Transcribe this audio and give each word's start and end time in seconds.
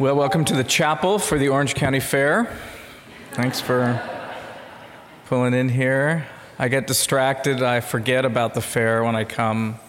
Well, 0.00 0.14
welcome 0.14 0.44
to 0.44 0.54
the 0.54 0.62
chapel 0.62 1.18
for 1.18 1.38
the 1.38 1.48
Orange 1.48 1.74
County 1.74 1.98
Fair. 1.98 2.56
Thanks 3.32 3.60
for 3.60 4.00
pulling 5.26 5.54
in 5.54 5.68
here. 5.68 6.28
I 6.56 6.68
get 6.68 6.86
distracted, 6.86 7.64
I 7.64 7.80
forget 7.80 8.24
about 8.24 8.54
the 8.54 8.60
fair 8.60 9.02
when 9.02 9.16
I 9.16 9.24
come. 9.24 9.80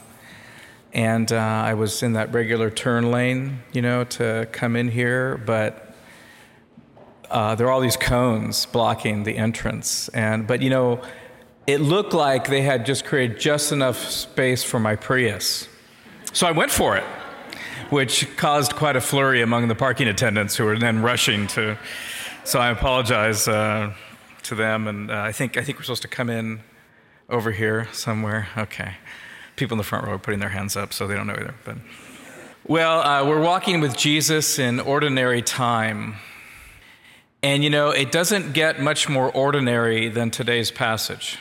And 0.93 1.31
uh, 1.31 1.37
I 1.37 1.75
was 1.75 2.01
in 2.01 2.13
that 2.13 2.33
regular 2.33 2.71
turn 2.71 3.11
lane, 3.11 3.59
you 3.71 3.83
know, 3.83 4.03
to 4.05 4.47
come 4.51 4.75
in 4.75 4.87
here, 4.87 5.37
but 5.45 5.93
uh, 7.29 7.53
there 7.53 7.67
are 7.67 7.71
all 7.71 7.79
these 7.79 7.95
cones 7.95 8.65
blocking 8.65 9.25
the 9.25 9.37
entrance. 9.37 10.09
And, 10.09 10.47
but, 10.47 10.63
you 10.63 10.71
know, 10.71 11.03
it 11.67 11.81
looked 11.81 12.15
like 12.15 12.47
they 12.47 12.63
had 12.63 12.83
just 12.83 13.05
created 13.05 13.39
just 13.39 13.71
enough 13.71 14.09
space 14.09 14.63
for 14.63 14.79
my 14.79 14.95
Prius. 14.95 15.67
So 16.33 16.47
I 16.47 16.51
went 16.51 16.71
for 16.71 16.97
it 16.97 17.03
which 17.89 18.35
caused 18.37 18.75
quite 18.75 18.95
a 18.95 19.01
flurry 19.01 19.41
among 19.41 19.67
the 19.67 19.75
parking 19.75 20.07
attendants 20.07 20.55
who 20.55 20.65
were 20.65 20.77
then 20.77 21.01
rushing 21.01 21.47
to. 21.47 21.77
So 22.43 22.59
I 22.59 22.69
apologize 22.69 23.47
uh, 23.47 23.93
to 24.43 24.55
them, 24.55 24.87
and 24.87 25.11
uh, 25.11 25.21
I 25.21 25.31
think 25.31 25.57
I 25.57 25.63
think 25.63 25.77
we're 25.77 25.83
supposed 25.83 26.01
to 26.03 26.07
come 26.07 26.29
in 26.29 26.61
over 27.29 27.51
here 27.51 27.87
somewhere. 27.91 28.47
Okay, 28.57 28.95
people 29.55 29.75
in 29.75 29.77
the 29.79 29.83
front 29.83 30.05
row 30.05 30.13
are 30.13 30.19
putting 30.19 30.39
their 30.39 30.49
hands 30.49 30.75
up, 30.75 30.93
so 30.93 31.07
they 31.07 31.15
don't 31.15 31.27
know 31.27 31.33
either. 31.33 31.55
But 31.65 31.77
well, 32.65 33.01
uh, 33.01 33.27
we're 33.27 33.41
walking 33.41 33.81
with 33.81 33.97
Jesus 33.97 34.59
in 34.59 34.79
ordinary 34.79 35.41
time. 35.41 36.15
And 37.41 37.63
you 37.63 37.69
know, 37.69 37.89
it 37.89 38.11
doesn't 38.11 38.53
get 38.53 38.81
much 38.81 39.07
more 39.07 39.31
ordinary 39.31 40.09
than 40.09 40.29
today's 40.29 40.71
passage, 40.71 41.37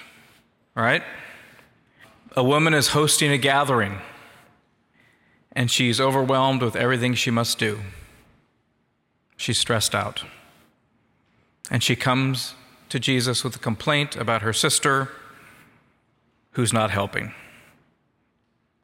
right? 0.74 1.02
A 2.36 2.44
woman 2.44 2.72
is 2.72 2.88
hosting 2.88 3.32
a 3.32 3.38
gathering 3.38 3.98
and 5.58 5.72
she's 5.72 6.00
overwhelmed 6.00 6.62
with 6.62 6.76
everything 6.76 7.14
she 7.14 7.32
must 7.32 7.58
do. 7.58 7.80
She's 9.36 9.58
stressed 9.58 9.92
out. 9.92 10.22
And 11.68 11.82
she 11.82 11.96
comes 11.96 12.54
to 12.90 13.00
Jesus 13.00 13.42
with 13.42 13.56
a 13.56 13.58
complaint 13.58 14.14
about 14.14 14.42
her 14.42 14.52
sister 14.52 15.10
who's 16.52 16.72
not 16.72 16.92
helping. 16.92 17.34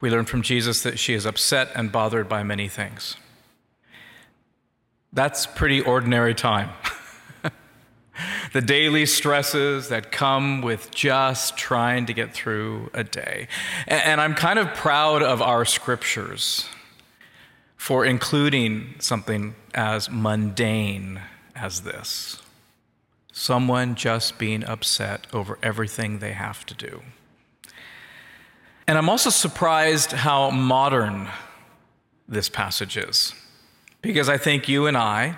We 0.01 0.09
learn 0.09 0.25
from 0.25 0.41
Jesus 0.41 0.83
that 0.83 0.99
she 0.99 1.13
is 1.13 1.25
upset 1.25 1.69
and 1.75 1.93
bothered 1.93 2.27
by 2.27 2.43
many 2.43 2.67
things. 2.67 3.15
That's 5.13 5.45
pretty 5.45 5.79
ordinary 5.79 6.35
time. 6.35 6.71
the 8.53 8.61
daily 8.61 9.05
stresses 9.05 9.89
that 9.89 10.11
come 10.11 10.61
with 10.61 10.91
just 10.91 11.57
trying 11.57 12.05
to 12.05 12.13
get 12.13 12.33
through 12.33 12.89
a 12.93 13.03
day. 13.03 13.47
And 13.87 14.21
I'm 14.21 14.35
kind 14.35 14.59
of 14.59 14.73
proud 14.73 15.21
of 15.21 15.41
our 15.41 15.65
scriptures 15.65 16.67
for 17.77 18.05
including 18.05 18.95
something 18.99 19.55
as 19.73 20.09
mundane 20.09 21.21
as 21.55 21.81
this 21.81 22.41
someone 23.37 23.95
just 23.95 24.37
being 24.37 24.63
upset 24.63 25.27
over 25.33 25.59
everything 25.61 26.19
they 26.19 26.31
have 26.31 26.65
to 26.65 26.73
do. 26.73 27.03
And 28.87 28.97
I'm 28.97 29.09
also 29.09 29.29
surprised 29.29 30.13
how 30.13 30.51
modern 30.51 31.27
this 32.29 32.47
passage 32.47 32.95
is, 32.95 33.33
because 34.01 34.29
I 34.29 34.37
think 34.37 34.69
you 34.69 34.87
and 34.87 34.95
I 34.95 35.37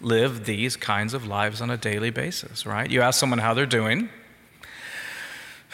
live 0.00 0.44
these 0.44 0.76
kinds 0.76 1.14
of 1.14 1.26
lives 1.26 1.60
on 1.60 1.70
a 1.70 1.76
daily 1.76 2.10
basis, 2.10 2.66
right? 2.66 2.90
You 2.90 3.02
ask 3.02 3.18
someone 3.18 3.38
how 3.38 3.54
they're 3.54 3.66
doing, 3.66 4.10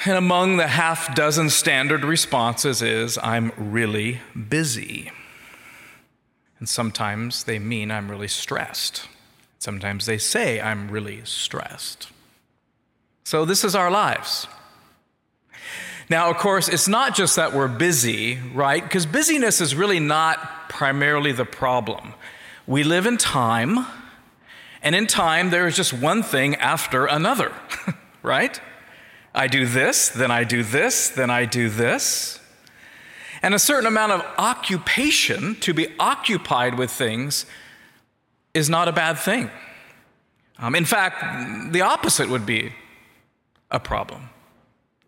and 0.05 0.17
among 0.17 0.57
the 0.57 0.67
half 0.67 1.15
dozen 1.15 1.49
standard 1.51 2.05
responses 2.05 2.83
is, 2.83 3.19
I'm 3.23 3.53
really 3.57 4.21
busy. 4.49 5.13
And 6.59 6.69
sometimes 6.69 7.45
they 7.45 7.59
mean 7.59 7.91
I'm 7.91 8.11
really 8.11 8.29
stressed. 8.29 9.09
Sometimes 9.59 10.07
they 10.07 10.19
say 10.19 10.61
I'm 10.61 10.91
really 10.91 11.21
stressed. 11.25 12.09
So 13.25 13.45
this 13.45 13.63
is 13.63 13.77
our 13.77 13.91
lives. 13.91 14.49
Now, 16.11 16.31
of 16.31 16.37
course, 16.37 16.69
it's 16.69 16.89
not 16.89 17.15
just 17.15 17.37
that 17.37 17.53
we're 17.53 17.69
busy, 17.69 18.39
right? 18.55 18.83
Because 18.83 19.07
busyness 19.07 19.61
is 19.61 19.75
really 19.75 20.01
not 20.01 20.69
primarily 20.69 21.31
the 21.31 21.45
problem. 21.45 22.15
We 22.67 22.83
live 22.83 23.07
in 23.07 23.19
time 23.19 23.87
and 24.83 24.95
in 24.95 25.07
time, 25.07 25.51
there 25.51 25.67
is 25.67 25.77
just 25.77 25.93
one 25.93 26.23
thing 26.23 26.57
after 26.57 27.07
another, 27.07 27.53
right? 28.23 28.61
I 29.35 29.47
do 29.47 29.65
this, 29.65 30.09
then 30.09 30.31
I 30.31 30.45
do 30.45 30.63
this, 30.63 31.09
then 31.09 31.31
I 31.31 31.45
do 31.45 31.69
this. 31.69 32.41
And 33.43 33.55
a 33.55 33.59
certain 33.59 33.87
amount 33.87 34.13
of 34.13 34.25
occupation, 34.39 35.57
to 35.61 35.73
be 35.73 35.89
occupied 35.99 36.79
with 36.79 36.91
things, 36.91 37.47
is 38.55 38.69
not 38.69 38.89
a 38.89 38.93
bad 38.93 39.19
thing. 39.19 39.51
Um, 40.59 40.75
in 40.75 40.85
fact, 40.85 41.73
the 41.73 41.81
opposite 41.81 42.29
would 42.29 42.47
be 42.47 42.73
a 43.71 43.81
problem. 43.81 44.29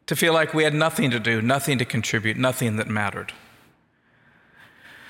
To 0.07 0.17
feel 0.17 0.33
like 0.33 0.53
we 0.55 0.65
had 0.65 0.75
nothing 0.75 1.11
to 1.11 1.21
do, 1.21 1.41
nothing 1.41 1.79
to 1.79 1.85
contribute, 1.85 2.37
nothing 2.37 2.77
that 2.77 2.89
mattered. 2.89 3.33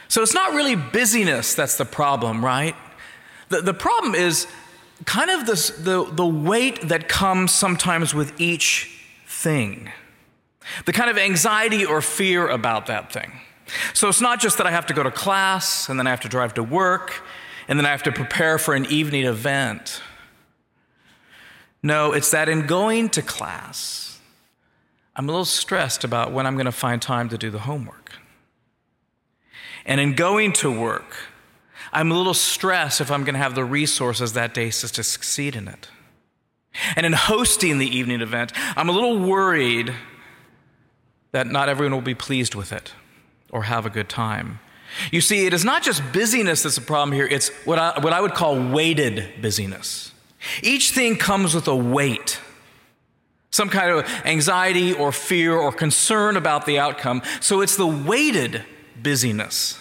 So 0.09 0.23
it's 0.23 0.35
not 0.35 0.53
really 0.53 0.77
busyness 0.77 1.55
that's 1.55 1.77
the 1.77 1.85
problem, 1.85 2.45
right? 2.45 2.77
The, 3.49 3.61
the 3.61 3.75
problem 3.75 4.15
is 4.15 4.47
kind 5.05 5.31
of 5.31 5.47
this, 5.47 5.71
the, 5.71 6.05
the 6.05 6.27
weight 6.27 6.89
that 6.89 7.09
comes 7.09 7.53
sometimes 7.53 8.15
with 8.15 8.41
each 8.41 9.07
thing, 9.27 9.91
the 10.87 10.93
kind 10.93 11.11
of 11.11 11.19
anxiety 11.19 11.85
or 11.85 12.01
fear 12.01 12.49
about 12.49 12.87
that 12.87 13.13
thing. 13.13 13.33
So 13.93 14.09
it's 14.09 14.21
not 14.21 14.41
just 14.41 14.59
that 14.59 14.67
I 14.67 14.71
have 14.71 14.87
to 14.87 14.95
go 14.95 15.03
to 15.03 15.11
class 15.11 15.89
and 15.89 15.99
then 15.99 16.07
I 16.07 16.11
have 16.11 16.21
to 16.21 16.29
drive 16.29 16.55
to 16.55 16.63
work 16.63 17.23
and 17.69 17.79
then 17.79 17.87
I 17.87 17.91
have 17.91 18.03
to 18.05 18.13
prepare 18.13 18.59
for 18.59 18.75
an 18.75 18.87
evening 18.87 19.25
event. 19.25 20.03
No, 21.83 22.13
it's 22.13 22.31
that 22.31 22.49
in 22.49 22.67
going 22.67 23.09
to 23.11 23.23
class, 23.23 24.19
I'm 25.17 25.29
a 25.29 25.33
little 25.33 25.45
stressed 25.45 26.05
about 26.05 26.33
when 26.33 26.47
I'm 26.47 26.55
going 26.55 26.67
to 26.67 26.73
find 26.73 27.01
time 27.01 27.29
to 27.29 27.39
do 27.39 27.51
the 27.51 27.61
homework. 27.61 28.13
And 29.87 30.01
in 30.01 30.15
going 30.15 30.53
to 30.55 30.71
work, 30.71 31.15
I'm 31.95 32.11
a 32.11 32.17
little 32.17 32.35
stressed 32.35 33.01
if 33.01 33.11
I'm 33.11 33.23
going 33.23 33.35
to 33.35 33.41
have 33.41 33.55
the 33.55 33.65
resources 33.65 34.33
that 34.33 34.53
day 34.53 34.71
to 34.71 35.03
succeed 35.05 35.55
in 35.55 35.69
it. 35.69 35.89
And 36.97 37.07
in 37.07 37.13
hosting 37.13 37.79
the 37.79 37.87
evening 37.87 38.21
event, 38.21 38.53
I'm 38.77 38.89
a 38.89 38.93
little 38.93 39.21
worried 39.21 39.95
that 41.31 41.47
not 41.47 41.69
everyone 41.69 41.93
will 41.93 42.01
be 42.01 42.17
pleased 42.17 42.57
with 42.57 42.73
it 42.73 42.93
or 43.53 43.63
have 43.63 43.87
a 43.87 43.91
good 43.91 44.09
time. 44.09 44.59
You 45.13 45.21
see, 45.21 45.47
it 45.47 45.55
is 45.55 45.65
not 45.65 45.85
just 45.85 46.03
busyness 46.13 46.65
that's 46.65 46.75
the 46.75 46.81
problem 46.81 47.13
here, 47.13 47.27
it's 47.27 47.49
what 47.65 47.79
I, 47.79 48.01
what 48.01 48.13
I 48.13 48.21
would 48.21 48.35
call 48.35 48.61
weighted 48.71 49.41
busyness. 49.41 50.13
Each 50.63 50.91
thing 50.91 51.17
comes 51.17 51.55
with 51.55 51.69
a 51.69 51.77
weight, 51.77 52.41
some 53.51 53.69
kind 53.69 53.91
of 53.91 54.09
anxiety 54.25 54.93
or 54.93 55.13
fear 55.13 55.57
or 55.57 55.73
concern 55.73 56.37
about 56.37 56.67
the 56.67 56.79
outcome. 56.79 57.23
So 57.41 57.61
it's 57.61 57.77
the 57.77 57.87
weighted 57.87 58.65
busyness 59.01 59.79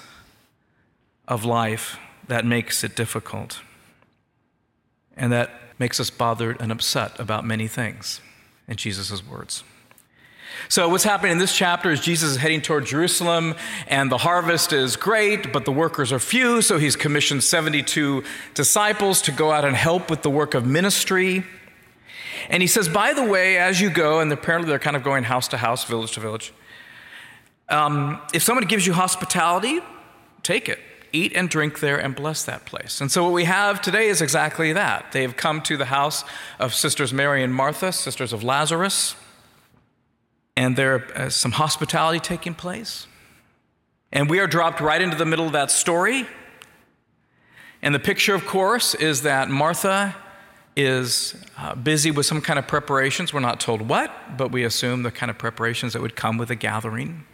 of 1.27 1.45
life 1.45 1.97
that 2.27 2.45
makes 2.45 2.83
it 2.83 2.95
difficult. 2.95 3.61
And 5.15 5.31
that 5.31 5.51
makes 5.79 5.99
us 5.99 6.09
bothered 6.09 6.59
and 6.61 6.71
upset 6.71 7.19
about 7.19 7.45
many 7.45 7.67
things, 7.67 8.21
in 8.67 8.77
Jesus' 8.77 9.25
words. 9.25 9.63
So, 10.69 10.87
what's 10.87 11.03
happening 11.03 11.33
in 11.33 11.37
this 11.39 11.55
chapter 11.55 11.91
is 11.91 11.99
Jesus 11.99 12.31
is 12.31 12.37
heading 12.37 12.61
toward 12.61 12.85
Jerusalem, 12.85 13.55
and 13.87 14.11
the 14.11 14.19
harvest 14.19 14.71
is 14.71 14.95
great, 14.95 15.51
but 15.51 15.65
the 15.65 15.71
workers 15.71 16.11
are 16.11 16.19
few. 16.19 16.61
So, 16.61 16.77
he's 16.77 16.95
commissioned 16.95 17.43
72 17.43 18.23
disciples 18.53 19.21
to 19.23 19.31
go 19.31 19.51
out 19.51 19.65
and 19.65 19.75
help 19.75 20.09
with 20.09 20.21
the 20.21 20.29
work 20.29 20.53
of 20.53 20.65
ministry. 20.65 21.43
And 22.49 22.61
he 22.61 22.67
says, 22.67 22.87
by 22.87 23.13
the 23.13 23.23
way, 23.23 23.57
as 23.57 23.81
you 23.81 23.89
go, 23.89 24.19
and 24.19 24.31
apparently 24.31 24.69
they're 24.69 24.79
kind 24.79 24.95
of 24.95 25.03
going 25.03 25.23
house 25.23 25.47
to 25.49 25.57
house, 25.57 25.85
village 25.85 26.11
to 26.13 26.19
village, 26.19 26.53
um, 27.69 28.21
if 28.33 28.43
someone 28.43 28.65
gives 28.65 28.85
you 28.85 28.93
hospitality, 28.93 29.79
take 30.43 30.69
it 30.69 30.79
eat 31.13 31.31
and 31.35 31.49
drink 31.49 31.79
there 31.79 31.97
and 31.97 32.15
bless 32.15 32.43
that 32.43 32.65
place. 32.65 32.99
And 32.99 33.11
so, 33.11 33.23
what 33.23 33.33
we 33.33 33.45
have 33.45 33.81
today 33.81 34.07
is 34.07 34.21
exactly 34.21 34.73
that. 34.73 35.11
They 35.11 35.21
have 35.21 35.37
come 35.37 35.61
to 35.61 35.77
the 35.77 35.85
house 35.85 36.23
of 36.59 36.73
Sisters 36.73 37.13
Mary 37.13 37.43
and 37.43 37.53
Martha, 37.53 37.91
sisters 37.91 38.33
of 38.33 38.43
Lazarus, 38.43 39.15
and 40.57 40.75
there 40.75 41.05
is 41.15 41.35
some 41.35 41.53
hospitality 41.53 42.19
taking 42.19 42.53
place. 42.53 43.07
And 44.11 44.29
we 44.29 44.39
are 44.39 44.47
dropped 44.47 44.79
right 44.79 45.01
into 45.01 45.17
the 45.17 45.25
middle 45.25 45.47
of 45.47 45.53
that 45.53 45.71
story. 45.71 46.27
And 47.81 47.95
the 47.95 47.99
picture, 47.99 48.35
of 48.35 48.45
course, 48.45 48.93
is 48.93 49.23
that 49.23 49.49
Martha 49.49 50.15
is 50.75 51.35
uh, 51.57 51.75
busy 51.75 52.11
with 52.11 52.25
some 52.25 52.41
kind 52.41 52.57
of 52.57 52.67
preparations. 52.67 53.33
We're 53.33 53.39
not 53.39 53.59
told 53.59 53.89
what, 53.89 54.37
but 54.37 54.51
we 54.51 54.63
assume 54.63 55.03
the 55.03 55.11
kind 55.11 55.29
of 55.29 55.37
preparations 55.37 55.93
that 55.93 56.01
would 56.01 56.15
come 56.15 56.37
with 56.37 56.49
a 56.49 56.55
gathering. 56.55 57.25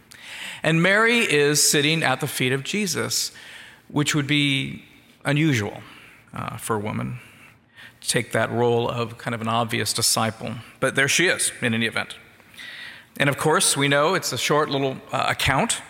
And 0.62 0.82
Mary 0.82 1.18
is 1.18 1.68
sitting 1.68 2.02
at 2.02 2.20
the 2.20 2.26
feet 2.26 2.52
of 2.52 2.64
Jesus, 2.64 3.32
which 3.92 4.14
would 4.14 4.26
be 4.26 4.84
unusual 5.24 5.82
uh, 6.32 6.56
for 6.56 6.76
a 6.76 6.78
woman 6.78 7.18
to 8.00 8.08
take 8.08 8.32
that 8.32 8.50
role 8.50 8.88
of 8.88 9.18
kind 9.18 9.34
of 9.34 9.40
an 9.40 9.48
obvious 9.48 9.92
disciple. 9.92 10.54
But 10.78 10.94
there 10.94 11.08
she 11.08 11.26
is, 11.26 11.52
in 11.60 11.74
any 11.74 11.86
event. 11.86 12.16
And 13.18 13.28
of 13.28 13.36
course, 13.36 13.76
we 13.76 13.88
know 13.88 14.14
it's 14.14 14.32
a 14.32 14.38
short 14.38 14.70
little 14.70 14.96
uh, 15.12 15.26
account. 15.28 15.82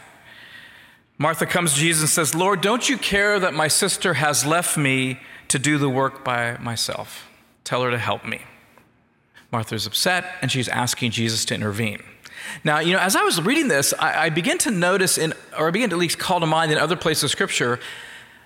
Martha 1.19 1.47
comes 1.47 1.75
to 1.75 1.81
Jesus 1.81 2.03
and 2.03 2.11
says, 2.11 2.35
Lord, 2.35 2.61
don't 2.61 2.89
you 2.89 2.97
care 2.97 3.39
that 3.39 3.55
my 3.55 3.69
sister 3.69 4.15
has 4.15 4.47
left 4.47 4.77
me 4.77 5.21
to 5.49 5.59
do 5.59 5.79
the 5.79 5.89
work 5.89 6.25
by 6.25 6.57
myself? 6.59 7.29
Tell 7.63 7.83
her 7.83 7.91
to 7.91 7.99
help 7.99 8.25
me. 8.25 8.41
Martha's 9.53 9.87
upset 9.87 10.25
and 10.41 10.51
she's 10.51 10.69
asking 10.69 11.11
Jesus 11.11 11.45
to 11.47 11.55
intervene. 11.55 12.03
Now, 12.65 12.81
you 12.81 12.93
know, 12.93 12.99
as 12.99 13.17
I 13.17 13.23
was 13.23 13.41
reading 13.41 13.69
this, 13.69 13.95
I, 13.99 14.27
I 14.27 14.29
begin 14.31 14.59
to 14.59 14.71
notice, 14.71 15.19
in, 15.19 15.33
or 15.59 15.69
I 15.69 15.71
begin 15.71 15.91
to 15.91 15.97
at 15.97 16.01
least 16.01 16.19
call 16.19 16.41
to 16.41 16.47
mind 16.47 16.73
in 16.73 16.79
other 16.79 16.97
places 16.97 17.25
of 17.25 17.31
Scripture, 17.31 17.81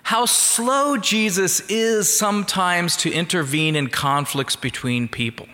how 0.03 0.25
slow 0.25 0.97
Jesus 0.97 1.61
is 1.61 2.15
sometimes 2.15 2.95
to 2.97 3.11
intervene 3.11 3.75
in 3.75 3.87
conflicts 3.87 4.55
between 4.55 5.07
people. 5.07 5.47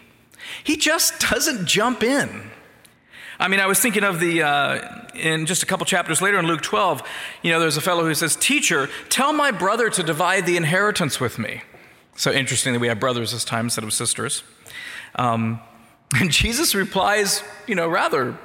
He 0.63 0.75
just 0.75 1.19
doesn't 1.19 1.65
jump 1.65 2.03
in. 2.03 2.51
I 3.39 3.47
mean, 3.47 3.59
I 3.59 3.65
was 3.65 3.79
thinking 3.79 4.03
of 4.03 4.19
the, 4.19 4.43
uh, 4.43 5.07
in 5.15 5.45
just 5.45 5.63
a 5.63 5.65
couple 5.65 5.85
chapters 5.85 6.21
later 6.21 6.37
in 6.37 6.45
Luke 6.45 6.61
12, 6.61 7.01
you 7.41 7.51
know, 7.51 7.59
there's 7.59 7.77
a 7.77 7.81
fellow 7.81 8.03
who 8.03 8.13
says, 8.13 8.35
Teacher, 8.35 8.89
tell 9.09 9.33
my 9.33 9.51
brother 9.51 9.89
to 9.89 10.03
divide 10.03 10.45
the 10.45 10.57
inheritance 10.57 11.19
with 11.19 11.39
me. 11.39 11.63
So 12.15 12.31
interestingly, 12.31 12.77
we 12.77 12.87
have 12.87 12.99
brothers 12.99 13.31
this 13.31 13.43
time 13.43 13.65
instead 13.65 13.83
of 13.83 13.93
sisters. 13.93 14.43
Um, 15.15 15.59
and 16.19 16.31
Jesus 16.31 16.75
replies, 16.75 17.43
you 17.67 17.75
know, 17.75 17.87
rather, 17.87 18.37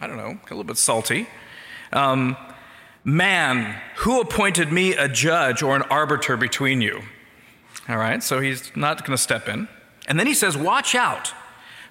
I 0.00 0.06
don't 0.06 0.16
know, 0.16 0.38
a 0.38 0.48
little 0.50 0.64
bit 0.64 0.78
salty. 0.78 1.26
Um, 1.92 2.36
Man, 3.06 3.78
who 3.96 4.22
appointed 4.22 4.72
me 4.72 4.94
a 4.94 5.08
judge 5.08 5.62
or 5.62 5.76
an 5.76 5.82
arbiter 5.82 6.38
between 6.38 6.80
you? 6.80 7.02
All 7.86 7.98
right, 7.98 8.22
so 8.22 8.40
he's 8.40 8.74
not 8.74 9.04
going 9.04 9.14
to 9.14 9.22
step 9.22 9.46
in. 9.46 9.68
And 10.08 10.18
then 10.18 10.26
he 10.26 10.32
says, 10.32 10.56
Watch 10.56 10.94
out. 10.94 11.34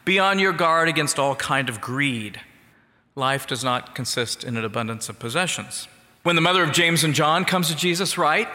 Be 0.06 0.18
on 0.18 0.40
your 0.40 0.54
guard 0.54 0.90
against 0.90 1.20
all 1.20 1.36
kind 1.36 1.70
of 1.70 1.80
greed. 1.80 2.42
Life 3.16 3.46
does 3.46 3.64
not 3.64 3.94
consist 3.94 4.44
in 4.44 4.58
an 4.58 4.66
abundance 4.66 5.08
of 5.08 5.20
possessions. 5.20 5.88
When 6.24 6.36
the 6.36 6.42
mother 6.42 6.64
of 6.64 6.72
James 6.72 7.04
and 7.04 7.14
John 7.14 7.46
comes 7.46 7.68
to 7.68 7.76
Jesus, 7.76 8.18
right, 8.18 8.48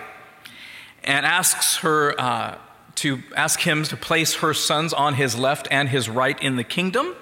and 1.05 1.25
asks 1.25 1.77
her 1.79 2.21
uh, 2.21 2.59
to 3.01 3.23
ask 3.37 3.61
him 3.61 3.85
to 3.85 3.97
place 3.97 4.37
her 4.37 4.55
sons 4.55 4.93
on 4.93 5.15
his 5.15 5.37
left 5.37 5.69
and 5.71 5.89
his 5.89 6.09
right 6.09 6.41
in 6.43 6.57
the 6.57 6.65
kingdom, 6.65 7.15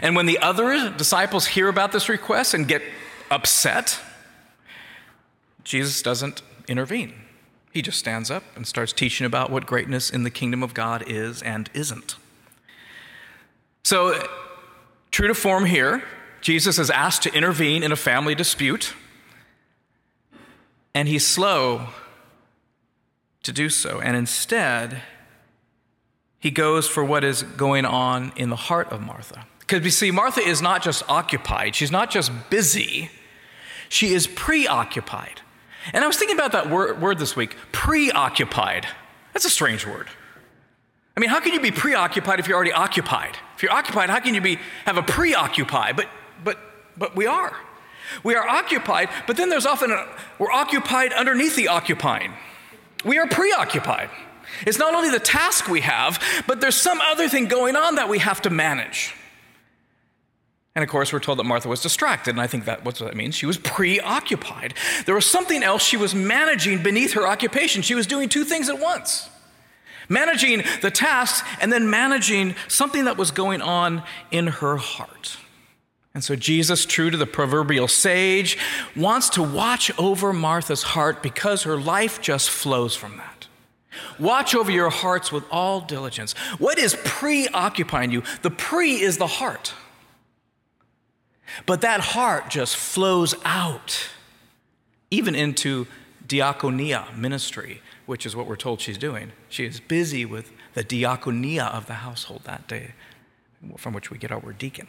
and 0.00 0.16
when 0.16 0.26
the 0.26 0.38
other 0.38 0.90
disciples 0.90 1.46
hear 1.46 1.68
about 1.68 1.92
this 1.92 2.08
request 2.08 2.54
and 2.54 2.66
get 2.66 2.82
upset, 3.30 3.98
Jesus 5.64 6.02
doesn't 6.02 6.42
intervene. 6.68 7.14
He 7.72 7.82
just 7.82 7.98
stands 7.98 8.30
up 8.30 8.44
and 8.54 8.66
starts 8.66 8.92
teaching 8.92 9.26
about 9.26 9.50
what 9.50 9.66
greatness 9.66 10.10
in 10.10 10.24
the 10.24 10.30
kingdom 10.30 10.62
of 10.62 10.74
God 10.74 11.04
is 11.06 11.42
and 11.42 11.70
isn't. 11.74 12.16
So, 13.84 14.26
true 15.10 15.28
to 15.28 15.34
form 15.34 15.64
here, 15.64 16.04
Jesus 16.40 16.78
is 16.78 16.90
asked 16.90 17.22
to 17.22 17.34
intervene 17.34 17.82
in 17.82 17.92
a 17.92 17.96
family 17.96 18.34
dispute, 18.34 18.94
and 20.94 21.08
he's 21.08 21.26
slow 21.26 21.88
to 23.42 23.52
do 23.52 23.68
so. 23.68 24.00
And 24.00 24.16
instead, 24.16 25.02
he 26.38 26.50
goes 26.50 26.88
for 26.88 27.04
what 27.04 27.24
is 27.24 27.42
going 27.42 27.84
on 27.84 28.32
in 28.36 28.50
the 28.50 28.56
heart 28.56 28.88
of 28.90 29.00
Martha. 29.00 29.46
Because 29.60 29.84
you 29.84 29.90
see, 29.90 30.10
Martha 30.10 30.40
is 30.40 30.60
not 30.60 30.82
just 30.82 31.02
occupied, 31.08 31.74
she's 31.74 31.92
not 31.92 32.10
just 32.10 32.32
busy, 32.50 33.10
she 33.88 34.12
is 34.12 34.26
preoccupied. 34.26 35.40
And 35.92 36.04
I 36.04 36.06
was 36.06 36.16
thinking 36.16 36.36
about 36.36 36.52
that 36.52 36.70
word, 36.70 37.00
word 37.00 37.18
this 37.18 37.34
week 37.34 37.56
preoccupied. 37.72 38.86
That's 39.32 39.44
a 39.44 39.50
strange 39.50 39.86
word. 39.86 40.08
I 41.16 41.20
mean, 41.20 41.30
how 41.30 41.40
can 41.40 41.52
you 41.52 41.60
be 41.60 41.70
preoccupied 41.70 42.38
if 42.40 42.48
you're 42.48 42.56
already 42.56 42.72
occupied? 42.72 43.36
If 43.56 43.62
you're 43.62 43.72
occupied, 43.72 44.10
how 44.10 44.20
can 44.20 44.34
you 44.34 44.40
be 44.40 44.58
have 44.84 44.96
a 44.96 45.02
preoccupy? 45.02 45.92
But 45.92 46.08
but 46.42 46.58
but 46.96 47.14
we 47.16 47.26
are. 47.26 47.54
We 48.24 48.34
are 48.34 48.46
occupied, 48.46 49.08
but 49.26 49.36
then 49.36 49.48
there's 49.48 49.66
often 49.66 49.90
a, 49.90 50.06
we're 50.38 50.50
occupied 50.50 51.12
underneath 51.12 51.56
the 51.56 51.68
occupying. 51.68 52.32
We 53.04 53.18
are 53.18 53.26
preoccupied. 53.26 54.10
It's 54.66 54.78
not 54.78 54.94
only 54.94 55.10
the 55.10 55.20
task 55.20 55.68
we 55.68 55.80
have, 55.80 56.22
but 56.46 56.60
there's 56.60 56.76
some 56.76 57.00
other 57.00 57.28
thing 57.28 57.46
going 57.46 57.76
on 57.76 57.96
that 57.96 58.08
we 58.08 58.18
have 58.18 58.42
to 58.42 58.50
manage. 58.50 59.14
And 60.74 60.82
of 60.82 60.88
course, 60.88 61.12
we're 61.12 61.20
told 61.20 61.38
that 61.38 61.44
Martha 61.44 61.68
was 61.68 61.82
distracted, 61.82 62.30
and 62.30 62.40
I 62.40 62.46
think 62.46 62.64
that 62.64 62.84
what 62.84 62.94
that 62.96 63.14
means. 63.14 63.34
She 63.34 63.46
was 63.46 63.58
preoccupied. 63.58 64.74
There 65.04 65.14
was 65.14 65.26
something 65.26 65.62
else 65.62 65.82
she 65.82 65.96
was 65.98 66.14
managing 66.14 66.82
beneath 66.82 67.12
her 67.12 67.26
occupation. 67.26 67.82
She 67.82 67.94
was 67.94 68.06
doing 68.06 68.28
two 68.28 68.44
things 68.44 68.68
at 68.68 68.80
once 68.80 69.28
managing 70.08 70.62
the 70.82 70.90
tasks 70.90 71.46
and 71.60 71.72
then 71.72 71.88
managing 71.88 72.54
something 72.68 73.06
that 73.06 73.16
was 73.16 73.30
going 73.30 73.62
on 73.62 74.02
in 74.30 74.46
her 74.46 74.76
heart. 74.76 75.38
And 76.14 76.22
so, 76.22 76.36
Jesus, 76.36 76.84
true 76.84 77.10
to 77.10 77.16
the 77.16 77.26
proverbial 77.26 77.88
sage, 77.88 78.58
wants 78.94 79.30
to 79.30 79.42
watch 79.42 79.90
over 79.98 80.32
Martha's 80.32 80.82
heart 80.82 81.22
because 81.22 81.62
her 81.62 81.78
life 81.78 82.20
just 82.20 82.50
flows 82.50 82.94
from 82.94 83.16
that. 83.16 83.46
Watch 84.18 84.54
over 84.54 84.70
your 84.70 84.90
hearts 84.90 85.32
with 85.32 85.44
all 85.50 85.80
diligence. 85.80 86.34
What 86.58 86.78
is 86.78 86.96
preoccupying 87.04 88.10
you? 88.10 88.22
The 88.42 88.50
pre 88.50 89.00
is 89.00 89.18
the 89.18 89.26
heart. 89.26 89.74
But 91.66 91.80
that 91.82 92.00
heart 92.00 92.48
just 92.48 92.76
flows 92.76 93.34
out, 93.44 94.08
even 95.10 95.34
into 95.34 95.86
diaconia 96.26 97.14
ministry, 97.16 97.82
which 98.06 98.24
is 98.24 98.34
what 98.34 98.46
we're 98.46 98.56
told 98.56 98.80
she's 98.80 98.96
doing. 98.96 99.32
She 99.48 99.66
is 99.66 99.80
busy 99.80 100.24
with 100.24 100.50
the 100.74 100.84
diaconia 100.84 101.70
of 101.70 101.86
the 101.86 101.94
household 101.94 102.44
that 102.44 102.66
day, 102.66 102.92
from 103.76 103.92
which 103.92 104.10
we 104.10 104.16
get 104.16 104.32
our 104.32 104.38
word 104.38 104.58
deacon. 104.58 104.88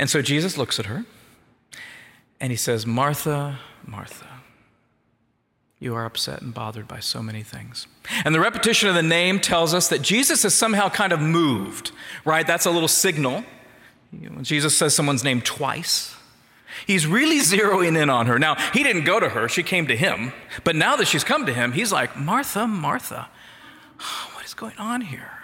And 0.00 0.08
so 0.08 0.22
Jesus 0.22 0.56
looks 0.56 0.80
at 0.80 0.86
her 0.86 1.04
and 2.40 2.50
he 2.50 2.56
says, 2.56 2.86
Martha, 2.86 3.58
Martha, 3.86 4.26
you 5.78 5.94
are 5.94 6.06
upset 6.06 6.40
and 6.40 6.54
bothered 6.54 6.88
by 6.88 7.00
so 7.00 7.22
many 7.22 7.42
things. 7.42 7.86
And 8.24 8.34
the 8.34 8.40
repetition 8.40 8.88
of 8.88 8.94
the 8.94 9.02
name 9.02 9.40
tells 9.40 9.74
us 9.74 9.88
that 9.88 10.00
Jesus 10.00 10.42
is 10.46 10.54
somehow 10.54 10.88
kind 10.88 11.12
of 11.12 11.20
moved, 11.20 11.92
right? 12.24 12.46
That's 12.46 12.64
a 12.64 12.70
little 12.70 12.88
signal 12.88 13.44
when 14.10 14.42
Jesus 14.42 14.76
says 14.76 14.94
someone's 14.94 15.22
name 15.22 15.42
twice, 15.42 16.16
he's 16.86 17.06
really 17.06 17.40
zeroing 17.40 18.00
in 18.00 18.08
on 18.08 18.26
her. 18.26 18.38
Now, 18.38 18.56
he 18.72 18.82
didn't 18.82 19.04
go 19.04 19.20
to 19.20 19.28
her, 19.28 19.50
she 19.50 19.62
came 19.62 19.86
to 19.86 19.96
him. 19.96 20.32
But 20.64 20.76
now 20.76 20.96
that 20.96 21.08
she's 21.08 21.24
come 21.24 21.44
to 21.44 21.52
him, 21.52 21.72
he's 21.72 21.92
like, 21.92 22.16
Martha, 22.16 22.66
Martha, 22.66 23.28
what 24.34 24.46
is 24.46 24.54
going 24.54 24.78
on 24.78 25.02
here? 25.02 25.39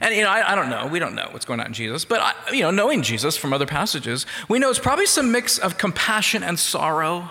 And, 0.00 0.14
you 0.14 0.22
know, 0.22 0.30
I, 0.30 0.52
I, 0.52 0.54
don't 0.54 0.68
know. 0.68 0.86
We 0.86 0.98
don't 0.98 1.14
know 1.14 1.28
what's 1.30 1.44
going 1.44 1.60
on 1.60 1.66
in 1.66 1.72
Jesus. 1.72 2.04
But, 2.04 2.20
I, 2.20 2.52
you 2.52 2.62
know, 2.62 2.70
knowing 2.70 3.02
Jesus 3.02 3.36
from 3.36 3.52
other 3.52 3.66
passages, 3.66 4.26
we 4.48 4.58
know 4.58 4.70
it's 4.70 4.78
probably 4.78 5.06
some 5.06 5.32
mix 5.32 5.58
of 5.58 5.78
compassion 5.78 6.42
and 6.42 6.58
sorrow. 6.58 7.30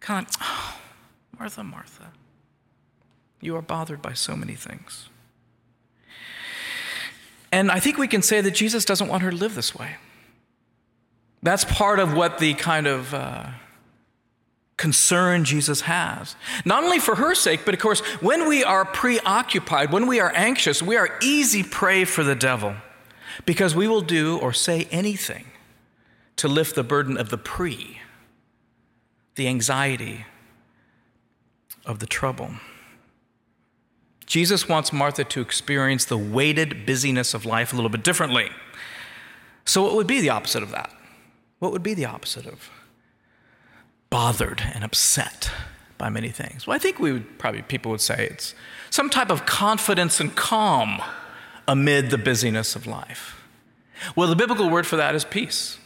Kind 0.00 0.26
of, 0.28 0.34
oh, 0.40 0.78
Martha, 1.38 1.64
Martha, 1.64 2.12
you 3.40 3.56
are 3.56 3.62
bothered 3.62 4.00
by 4.00 4.12
so 4.12 4.36
many 4.36 4.54
things. 4.54 5.08
And 7.50 7.70
I 7.70 7.80
think 7.80 7.98
we 7.98 8.08
can 8.08 8.22
say 8.22 8.40
that 8.40 8.52
Jesus 8.52 8.84
doesn't 8.84 9.08
want 9.08 9.22
her 9.22 9.30
to 9.30 9.36
live 9.36 9.54
this 9.54 9.74
way. 9.74 9.96
That's 11.42 11.64
part 11.64 11.98
of 11.98 12.14
what 12.14 12.38
the 12.38 12.54
kind 12.54 12.86
of 12.86 13.12
uh, 13.12 13.46
concern 14.82 15.44
Jesus 15.44 15.82
has. 15.82 16.34
Not 16.64 16.82
only 16.82 16.98
for 16.98 17.14
her 17.14 17.36
sake, 17.36 17.60
but 17.64 17.72
of 17.72 17.78
course, 17.78 18.00
when 18.20 18.48
we 18.48 18.64
are 18.64 18.84
preoccupied, 18.84 19.92
when 19.92 20.08
we 20.08 20.18
are 20.18 20.32
anxious, 20.34 20.82
we 20.82 20.96
are 20.96 21.16
easy 21.22 21.62
prey 21.62 22.04
for 22.04 22.24
the 22.24 22.34
devil 22.34 22.74
because 23.46 23.76
we 23.76 23.86
will 23.86 24.00
do 24.00 24.38
or 24.38 24.52
say 24.52 24.88
anything 24.90 25.44
to 26.34 26.48
lift 26.48 26.74
the 26.74 26.82
burden 26.82 27.16
of 27.16 27.30
the 27.30 27.38
pre, 27.38 28.00
the 29.36 29.46
anxiety 29.46 30.26
of 31.86 32.00
the 32.00 32.06
trouble. 32.06 32.50
Jesus 34.26 34.68
wants 34.68 34.92
Martha 34.92 35.22
to 35.22 35.40
experience 35.40 36.04
the 36.04 36.18
weighted 36.18 36.84
busyness 36.84 37.34
of 37.34 37.46
life 37.46 37.72
a 37.72 37.76
little 37.76 37.88
bit 37.88 38.02
differently. 38.02 38.50
So, 39.64 39.84
what 39.84 39.94
would 39.94 40.08
be 40.08 40.20
the 40.20 40.30
opposite 40.30 40.64
of 40.64 40.72
that? 40.72 40.90
What 41.60 41.70
would 41.70 41.84
be 41.84 41.94
the 41.94 42.06
opposite 42.06 42.46
of 42.46 42.68
bothered 44.12 44.60
and 44.74 44.84
upset 44.84 45.50
by 45.96 46.10
many 46.10 46.28
things? 46.28 46.66
Well, 46.66 46.76
I 46.76 46.78
think 46.78 46.98
we 46.98 47.12
would 47.12 47.38
probably, 47.38 47.62
people 47.62 47.90
would 47.92 48.02
say 48.02 48.28
it's 48.30 48.54
some 48.90 49.08
type 49.08 49.30
of 49.30 49.46
confidence 49.46 50.20
and 50.20 50.36
calm 50.36 51.00
amid 51.66 52.10
the 52.10 52.18
busyness 52.18 52.76
of 52.76 52.86
life. 52.86 53.42
Well, 54.14 54.28
the 54.28 54.36
biblical 54.36 54.68
word 54.68 54.86
for 54.86 54.96
that 54.96 55.14
is 55.14 55.24
peace. 55.24 55.78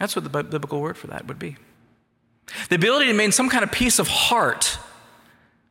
That's 0.00 0.16
what 0.16 0.24
the 0.24 0.42
biblical 0.42 0.80
word 0.80 0.98
for 0.98 1.06
that 1.06 1.28
would 1.28 1.38
be. 1.38 1.56
The 2.70 2.74
ability 2.74 3.06
to 3.06 3.12
maintain 3.12 3.30
some 3.30 3.48
kind 3.48 3.62
of 3.62 3.70
peace 3.70 4.00
of 4.00 4.08
heart 4.08 4.78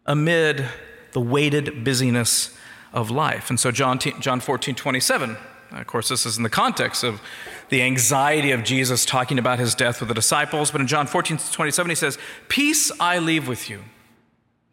amid 0.05 0.65
the 1.11 1.19
weighted 1.19 1.83
busyness 1.83 2.55
of 2.93 3.11
life. 3.11 3.49
And 3.49 3.59
so, 3.59 3.71
John, 3.71 3.99
John 3.99 4.39
14, 4.39 4.73
27, 4.73 5.35
of 5.71 5.87
course, 5.87 6.07
this 6.07 6.25
is 6.25 6.37
in 6.37 6.43
the 6.43 6.49
context 6.49 7.03
of 7.03 7.19
the 7.69 7.81
anxiety 7.81 8.51
of 8.51 8.63
Jesus 8.63 9.05
talking 9.05 9.37
about 9.39 9.59
his 9.59 9.75
death 9.75 9.99
with 9.99 10.09
the 10.09 10.15
disciples. 10.15 10.71
But 10.71 10.81
in 10.81 10.87
John 10.87 11.07
14, 11.07 11.37
27, 11.37 11.89
he 11.89 11.95
says, 11.95 12.17
Peace 12.47 12.91
I 12.99 13.19
leave 13.19 13.47
with 13.47 13.69
you, 13.69 13.83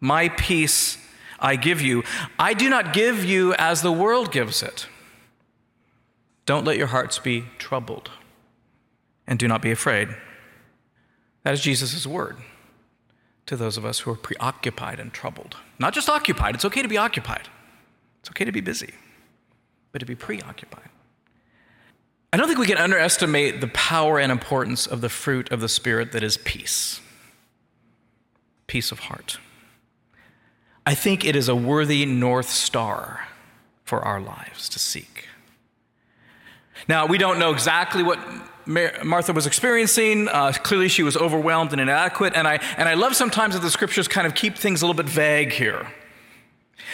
my 0.01 0.29
peace 0.29 0.99
I 1.39 1.57
give 1.57 1.81
you. 1.81 2.03
I 2.39 2.55
do 2.55 2.71
not 2.71 2.93
give 2.93 3.25
you 3.25 3.55
as 3.55 3.83
the 3.83 3.93
world 3.93 4.33
gives 4.33 4.63
it. 4.63 4.87
Don't 6.47 6.65
let 6.65 6.77
your 6.77 6.89
hearts 6.89 7.19
be 7.19 7.45
troubled, 7.59 8.11
and 9.27 9.39
do 9.39 9.49
not 9.49 9.63
be 9.63 9.71
afraid. 9.71 10.09
That 11.43 11.55
is 11.55 11.61
Jesus' 11.61 12.07
word 12.07 12.39
to 13.47 13.57
those 13.57 13.77
of 13.77 13.85
us 13.85 14.01
who 14.01 14.11
are 14.11 14.17
preoccupied 14.17 14.99
and 14.99 15.13
troubled. 15.13 15.57
Not 15.79 15.93
just 15.93 16.09
occupied, 16.09 16.55
it's 16.55 16.65
okay 16.65 16.83
to 16.83 16.89
be 16.89 16.97
occupied, 16.97 17.49
it's 18.21 18.31
okay 18.31 18.45
to 18.45 18.53
be 18.53 18.61
busy, 18.61 18.95
but 19.93 19.99
to 19.99 20.07
be 20.07 20.15
preoccupied. 20.15 20.89
I 22.35 22.37
don't 22.37 22.49
think 22.49 22.59
we 22.59 22.67
can 22.67 22.79
underestimate 22.79 23.61
the 23.61 23.69
power 23.69 24.19
and 24.19 24.33
importance 24.33 24.89
of 24.89 25.01
the 25.01 25.09
fruit 25.09 25.53
of 25.53 25.61
the 25.61 25.69
Spirit 25.69 26.11
that 26.11 26.25
is 26.25 26.37
peace, 26.37 27.01
peace 28.67 28.91
of 28.91 28.99
heart. 28.99 29.39
I 30.85 30.97
think 30.97 31.25
it 31.25 31.37
is 31.37 31.49
a 31.49 31.55
worthy 31.55 32.05
North 32.05 32.51
Star 32.51 33.29
for 33.85 34.05
our 34.05 34.21
lives 34.21 34.69
to 34.71 34.81
seek. 34.81 35.29
Now, 36.89 37.07
we 37.07 37.19
don't 37.19 37.39
know 37.39 37.53
exactly 37.53 38.03
what 38.03 38.19
Martha 38.67 39.33
was 39.33 39.47
experiencing. 39.47 40.27
Uh, 40.27 40.51
clearly, 40.61 40.89
she 40.89 41.05
was 41.05 41.17
overwhelmed 41.17 41.71
and 41.71 41.81
inadequate. 41.81 42.33
And 42.35 42.49
I, 42.49 42.59
and 42.77 42.89
I 42.89 42.95
love 42.95 43.15
sometimes 43.15 43.55
that 43.55 43.61
the 43.61 43.71
scriptures 43.71 44.09
kind 44.09 44.27
of 44.27 44.35
keep 44.35 44.59
things 44.59 44.83
a 44.83 44.87
little 44.87 45.01
bit 45.01 45.09
vague 45.09 45.53
here. 45.53 45.87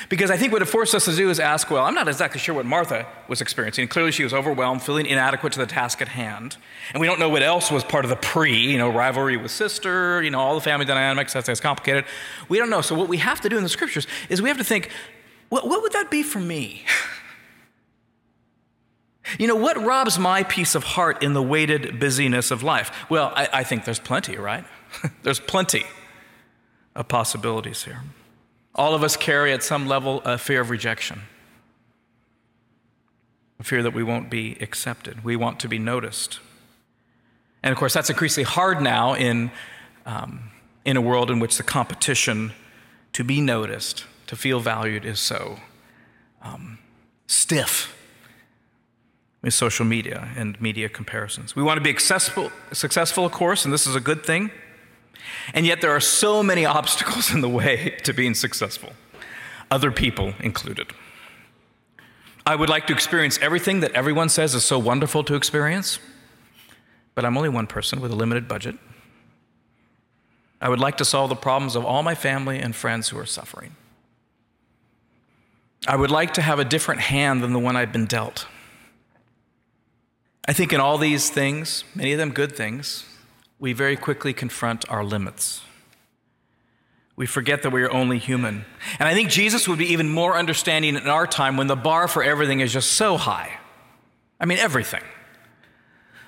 Because 0.09 0.31
I 0.31 0.37
think 0.37 0.53
what 0.53 0.63
it 0.63 0.67
forced 0.67 0.95
us 0.95 1.07
to 1.07 1.17
do 1.17 1.31
is 1.31 1.41
ask, 1.41 1.71
well, 1.71 1.85
I'm 1.85 1.95
not 1.95 2.09
exactly 2.09 2.39
sure 2.39 2.55
what 2.55 2.67
Martha 2.67 3.07
was 3.29 3.41
experiencing. 3.41 3.89
Clearly, 3.89 4.13
she 4.13 4.25
was 4.25 4.33
overwhelmed, 4.33 4.83
feeling 4.83 5.07
inadequate 5.07 5.53
to 5.55 5.59
the 5.59 5.67
task 5.67 6.01
at 6.03 6.09
hand. 6.09 6.57
And 6.93 7.01
we 7.01 7.07
don't 7.07 7.19
know 7.19 7.29
what 7.29 7.43
else 7.43 7.71
was 7.71 7.83
part 7.83 8.05
of 8.05 8.11
the 8.11 8.17
pre, 8.17 8.57
you 8.57 8.79
know, 8.79 8.91
rivalry 8.91 9.37
with 9.37 9.51
sister, 9.51 10.23
you 10.23 10.31
know, 10.31 10.39
all 10.39 10.55
the 10.55 10.61
family 10.61 10.87
dynamics, 10.87 11.33
that's, 11.33 11.47
that's 11.47 11.61
complicated. 11.61 12.05
We 12.49 12.59
don't 12.59 12.71
know. 12.71 12.81
So, 12.83 12.95
what 12.95 13.09
we 13.09 13.19
have 13.19 13.41
to 13.41 13.49
do 13.49 13.57
in 13.57 13.63
the 13.63 13.69
scriptures 13.69 14.07
is 14.29 14.43
we 14.43 14.49
have 14.49 14.59
to 14.59 14.65
think, 14.65 14.91
what, 15.49 15.67
what 15.67 15.83
would 15.83 15.93
that 15.93 16.11
be 16.11 16.23
for 16.23 16.41
me? 16.41 16.85
You 19.39 19.47
know, 19.47 19.57
what 19.57 19.77
robs 19.83 20.19
my 20.19 20.43
peace 20.43 20.75
of 20.75 20.83
heart 20.83 21.23
in 21.23 21.35
the 21.35 21.43
weighted 21.43 22.01
busyness 22.01 22.51
of 22.51 22.63
life? 22.63 22.91
Well, 23.09 23.33
I, 23.35 23.49
I 23.53 23.65
think 23.65 23.85
there's 23.85 24.01
plenty, 24.01 24.37
right? 24.37 24.65
there's 25.23 25.41
plenty 25.41 25.85
of 26.97 27.07
possibilities 27.07 27.85
here. 27.85 28.03
All 28.75 28.95
of 28.95 29.03
us 29.03 29.17
carry 29.17 29.53
at 29.53 29.63
some 29.63 29.87
level 29.87 30.21
a 30.25 30.39
fear 30.39 30.61
of 30.61 30.71
rejection, 30.71 31.23
a 33.59 33.65
fear 33.65 33.83
that 33.83 33.93
we 33.93 34.03
won't 34.03 34.31
be 34.31 34.57
accepted. 34.61 35.25
We 35.25 35.37
want 35.37 35.61
to 35.61 35.69
be 35.69 35.79
noticed. 35.79 36.41
And 37.63 37.73
of 37.73 37.79
course, 37.79 37.93
that's 37.93 38.11
increasingly 38.11 38.49
hard 38.49 38.81
now 38.81 39.15
in, 39.15 39.51
um, 40.07 40.51
in 40.85 40.97
a 40.97 41.01
world 41.01 41.31
in 41.31 41.41
which 41.41 41.57
the 41.57 41.63
competition 41.63 42.53
to 43.13 43.25
be 43.25 43.41
noticed, 43.41 44.05
to 44.29 44.37
feel 44.37 44.61
valued, 44.61 45.05
is 45.05 45.19
so 45.19 45.59
um, 46.43 46.79
stiff 47.27 47.97
with 49.43 49.55
social 49.55 49.85
media 49.85 50.29
and 50.37 50.61
media 50.61 50.89
comparisons. 50.89 51.57
We 51.57 51.63
want 51.63 51.79
to 51.79 51.83
be 51.83 51.91
accessible, 51.91 52.51
successful, 52.73 53.27
of 53.27 53.33
course, 53.33 53.65
and 53.65 53.73
this 53.75 53.87
is 53.87 53.95
a 53.95 54.01
good 54.01 54.25
thing. 54.25 54.51
And 55.55 55.67
yet 55.67 55.81
there 55.81 55.91
are 55.91 56.01
so 56.01 56.43
many 56.43 56.65
obstacles 56.79 57.33
in 57.33 57.41
the 57.41 57.49
way 57.49 57.97
to 58.05 58.13
being 58.13 58.35
successful, 58.35 58.93
other 59.71 59.91
people 59.91 60.35
included. 60.41 60.89
I 62.47 62.57
would 62.57 62.69
like 62.69 62.87
to 62.89 62.93
experience 62.93 63.39
everything 63.41 63.81
that 63.81 63.93
everyone 63.93 64.29
says 64.29 64.55
is 64.55 64.65
so 64.65 64.79
wonderful 64.79 65.23
to 65.25 65.35
experience, 65.35 65.99
but 67.15 67.25
I'm 67.25 67.37
only 67.37 67.49
one 67.49 67.67
person 67.67 68.01
with 68.01 68.11
a 68.11 68.17
limited 68.17 68.49
budget. 68.49 68.77
I 70.61 70.69
would 70.69 70.81
like 70.81 70.97
to 70.99 71.05
solve 71.05 71.31
the 71.31 71.37
problems 71.37 71.77
of 71.77 71.85
all 71.85 72.03
my 72.03 72.15
family 72.15 72.59
and 72.59 72.75
friends 72.75 73.09
who 73.09 73.19
are 73.19 73.27
suffering. 73.27 73.77
I 75.87 75.97
would 75.97 76.11
like 76.11 76.35
to 76.35 76.43
have 76.43 76.59
a 76.59 76.65
different 76.65 77.01
hand 77.01 77.43
than 77.43 77.53
the 77.53 77.59
one 77.59 77.77
I've 77.77 77.93
been 77.93 78.07
dealt. 78.07 78.47
I 80.47 80.53
think 80.53 80.73
in 80.73 80.81
all 80.81 80.99
these 80.99 81.31
things, 81.31 81.85
many 81.95 82.13
of 82.13 82.19
them 82.19 82.33
good 82.33 82.55
things, 82.55 83.05
we 83.61 83.75
very 83.75 83.97
quickly 83.97 84.33
confront 84.33 84.91
our 84.91 85.05
limits. 85.05 85.63
We 87.15 87.27
forget 87.27 87.63
that 87.63 87.71
we 87.71 87.83
are 87.83 87.93
only 87.93 88.17
human. 88.17 88.65
And 88.99 89.07
I 89.07 89.13
think 89.13 89.29
Jesus 89.29 89.69
would 89.69 89.79
be 89.79 89.93
even 89.93 90.09
more 90.09 90.37
understanding 90.37 90.97
in 90.97 91.07
our 91.07 91.27
time 91.27 91.59
when 91.59 91.67
the 91.67 91.77
bar 91.77 92.09
for 92.09 92.23
everything 92.23 92.61
is 92.61 92.73
just 92.73 92.95
so 92.95 93.19
high. 93.19 93.59
I 94.41 94.47
mean, 94.47 94.59
everything 94.59 95.03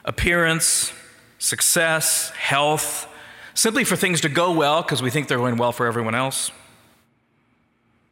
appearance, 0.05 0.93
success, 1.39 2.31
health, 2.31 3.09
simply 3.55 3.85
for 3.85 3.97
things 3.97 4.21
to 4.21 4.29
go 4.29 4.53
well 4.53 4.83
because 4.83 5.01
we 5.01 5.11
think 5.11 5.29
they're 5.29 5.39
going 5.39 5.57
well 5.57 5.73
for 5.73 5.87
everyone 5.87 6.15
else. 6.15 6.51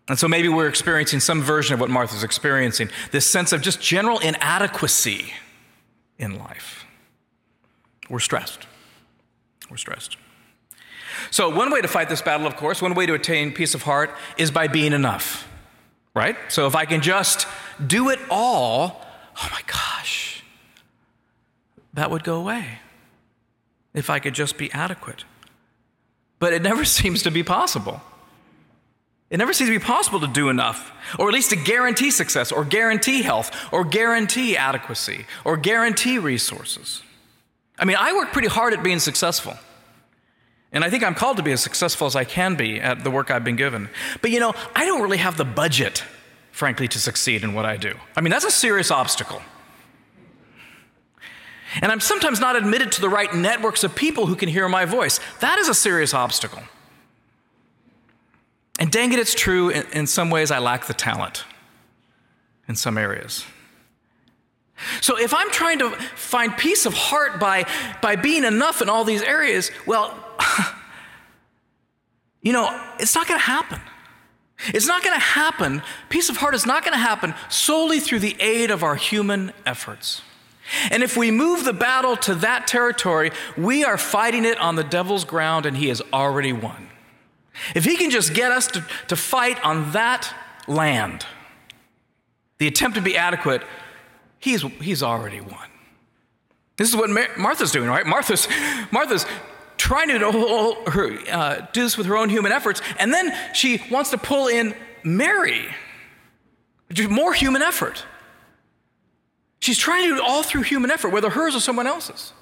And 0.09 0.19
so 0.19 0.29
maybe 0.29 0.49
we're 0.49 0.69
experiencing 0.69 1.21
some 1.21 1.43
version 1.43 1.75
of 1.75 1.81
what 1.81 1.91
Martha's 1.91 2.25
experiencing 2.25 2.89
this 3.11 3.27
sense 3.27 3.53
of 3.53 3.61
just 3.61 3.81
general 3.81 4.19
inadequacy 4.21 5.33
in 6.19 6.39
life. 6.39 6.85
We're 8.09 8.21
stressed. 8.21 8.67
We're 9.71 9.77
stressed. 9.77 10.17
So, 11.31 11.49
one 11.49 11.71
way 11.71 11.81
to 11.81 11.89
fight 11.89 12.09
this 12.09 12.23
battle, 12.23 12.47
of 12.47 12.57
course, 12.57 12.83
one 12.83 12.95
way 12.95 13.07
to 13.07 13.15
attain 13.15 13.53
peace 13.53 13.75
of 13.75 13.83
heart 13.83 14.11
is 14.37 14.51
by 14.51 14.69
being 14.69 14.93
enough, 14.93 15.49
right? 16.15 16.37
So, 16.49 16.67
if 16.67 16.75
I 16.75 16.85
can 16.85 17.03
just 17.03 17.47
do 17.85 18.09
it 18.11 18.19
all, 18.31 19.05
oh 19.37 19.49
my 19.53 19.61
gosh, 19.67 20.43
that 21.95 22.11
would 22.11 22.25
go 22.25 22.37
away. 22.37 22.79
If 23.93 24.09
I 24.09 24.19
could 24.21 24.35
just 24.35 24.57
be 24.57 24.71
adequate. 24.73 25.25
But 26.39 26.53
it 26.53 26.63
never 26.63 26.85
seems 26.99 27.23
to 27.25 27.31
be 27.31 27.43
possible. 27.43 28.01
It 29.31 29.37
never 29.37 29.53
seems 29.53 29.71
to 29.71 29.79
be 29.79 29.85
possible 29.85 30.19
to 30.21 30.27
do 30.27 30.49
enough, 30.49 30.93
or 31.17 31.29
at 31.29 31.35
least 31.35 31.51
to 31.51 31.57
guarantee 31.57 32.11
success, 32.11 32.51
or 32.51 32.65
guarantee 32.65 33.23
health, 33.23 33.53
or 33.73 33.85
guarantee 33.85 34.57
adequacy, 34.57 35.27
or 35.45 35.57
guarantee 35.57 36.19
resources. 36.19 37.03
I 37.81 37.87
mean, 37.87 37.97
I 37.99 38.13
work 38.13 38.33
pretty 38.33 38.49
hard 38.49 38.75
at 38.75 38.83
being 38.85 39.01
successful. 39.01 39.57
And 40.73 40.85
I 40.85 40.91
think 40.91 41.03
I'm 41.03 41.15
called 41.15 41.39
to 41.39 41.43
be 41.43 41.51
as 41.51 41.61
successful 41.61 42.07
as 42.07 42.15
I 42.15 42.25
can 42.25 42.55
be 42.55 42.81
at 42.81 43.03
the 43.03 43.11
work 43.11 43.31
I've 43.31 43.43
been 43.43 43.57
given. 43.57 43.89
But 44.23 44.31
you 44.31 44.39
know, 44.39 44.55
I 44.77 44.87
don't 44.87 45.03
really 45.03 45.17
have 45.17 45.37
the 45.37 45.45
budget, 45.45 46.05
frankly, 46.53 46.87
to 46.89 46.99
succeed 46.99 47.43
in 47.43 47.55
what 47.55 47.65
I 47.65 47.77
do. 47.77 47.95
I 48.15 48.21
mean, 48.21 48.31
that's 48.31 48.45
a 48.45 48.51
serious 48.51 48.91
obstacle. 48.91 49.43
And 51.81 51.91
I'm 51.91 52.01
sometimes 52.01 52.39
not 52.39 52.55
admitted 52.55 52.93
to 52.93 53.01
the 53.01 53.09
right 53.09 53.33
networks 53.35 53.83
of 53.83 53.95
people 53.95 54.27
who 54.27 54.37
can 54.37 54.49
hear 54.49 54.69
my 54.69 54.85
voice. 54.85 55.19
That 55.41 55.59
is 55.59 55.69
a 55.69 55.75
serious 55.75 56.15
obstacle. 56.15 56.63
And 58.79 58.91
dang 58.91 59.13
it, 59.13 59.19
it's 59.19 59.35
true, 59.35 59.71
in, 59.71 60.07
some 60.07 60.31
ways, 60.31 60.51
I 60.51 60.59
lack 60.59 60.87
the 60.87 60.95
talent 60.95 61.45
in 62.67 62.77
some 62.77 62.97
areas. 62.97 63.45
So 65.01 65.19
if 65.19 65.35
I'm 65.35 65.51
trying 65.51 65.79
to 65.81 65.91
find 65.91 66.57
peace 66.57 66.87
of 66.87 66.95
heart 66.95 67.39
by, 67.39 67.67
by 68.01 68.17
being 68.17 68.45
enough 68.45 68.81
in 68.81 68.89
all 68.89 69.05
these 69.05 69.23
areas, 69.23 69.71
well, 69.87 70.19
you 72.43 72.53
know, 72.53 72.81
it's 72.99 73.15
not 73.15 73.29
going 73.29 73.39
to 73.39 73.47
happen. 73.47 73.81
It's 74.69 74.87
not 74.87 75.03
going 75.03 75.15
to 75.15 75.25
happen. 75.25 75.83
Peace 76.09 76.29
of 76.29 76.37
heart 76.37 76.55
is 76.55 76.67
not 76.67 76.85
going 76.85 76.93
to 76.93 76.99
happen 76.99 77.35
solely 77.49 78.01
through 78.01 78.21
the 78.21 78.37
aid 78.41 78.71
of 78.71 78.83
our 78.83 78.97
human 78.97 79.53
efforts. 79.65 80.23
And 80.91 81.03
if 81.03 81.17
we 81.17 81.31
move 81.31 81.65
the 81.65 81.73
battle 81.73 82.17
to 82.19 82.35
that 82.37 82.67
territory, 82.67 83.33
we 83.57 83.85
are 83.85 83.99
fighting 83.99 84.45
it 84.45 84.59
on 84.59 84.77
the 84.77 84.85
devil's 84.85 85.25
ground 85.25 85.67
and 85.67 85.77
he 85.77 85.89
has 85.89 86.03
already 86.13 86.53
won. 86.53 86.91
If 87.75 87.85
he 87.85 87.97
can 87.97 88.11
just 88.11 88.35
get 88.35 88.53
us 88.53 88.67
to, 88.69 88.85
to 89.09 89.17
fight 89.17 89.63
on 89.65 89.93
that 89.93 90.33
land, 90.67 91.27
the 92.59 92.67
attempt 92.67 92.97
to 92.97 93.03
be 93.03 93.17
adequate, 93.17 93.63
he's, 94.41 94.63
he's 94.81 95.03
already 95.03 95.41
won. 95.41 95.69
This 96.77 96.89
is 96.89 96.97
what 96.97 97.11
Martha's 97.39 97.71
doing, 97.71 97.89
right? 97.89 98.07
Martha's, 98.07 98.49
Martha's 98.91 99.27
trying 99.77 100.09
to 100.09 100.19
do, 100.19 100.91
her, 100.91 101.19
uh, 101.31 101.67
do 101.73 101.83
this 101.83 101.97
with 101.97 102.07
her 102.07 102.17
own 102.17 102.29
human 102.29 102.53
efforts, 102.53 102.81
and 102.99 103.13
then 103.13 103.33
she 103.55 103.83
wants 103.91 104.11
to 104.11 104.19
pull 104.19 104.49
in 104.49 104.75
Mary, 105.05 105.67
Do 106.89 107.09
more 107.09 107.33
human 107.33 107.63
effort. 107.63 108.05
She's 109.61 109.79
trying 109.79 110.05
to 110.05 110.09
do 110.09 110.15
it 110.17 110.21
all 110.27 110.43
through 110.43 110.63
human 110.63 110.91
effort, 110.91 111.11
whether 111.11 111.31
hers 111.31 111.55
or 111.55 111.61
someone 111.61 111.87
else's. 111.87 112.33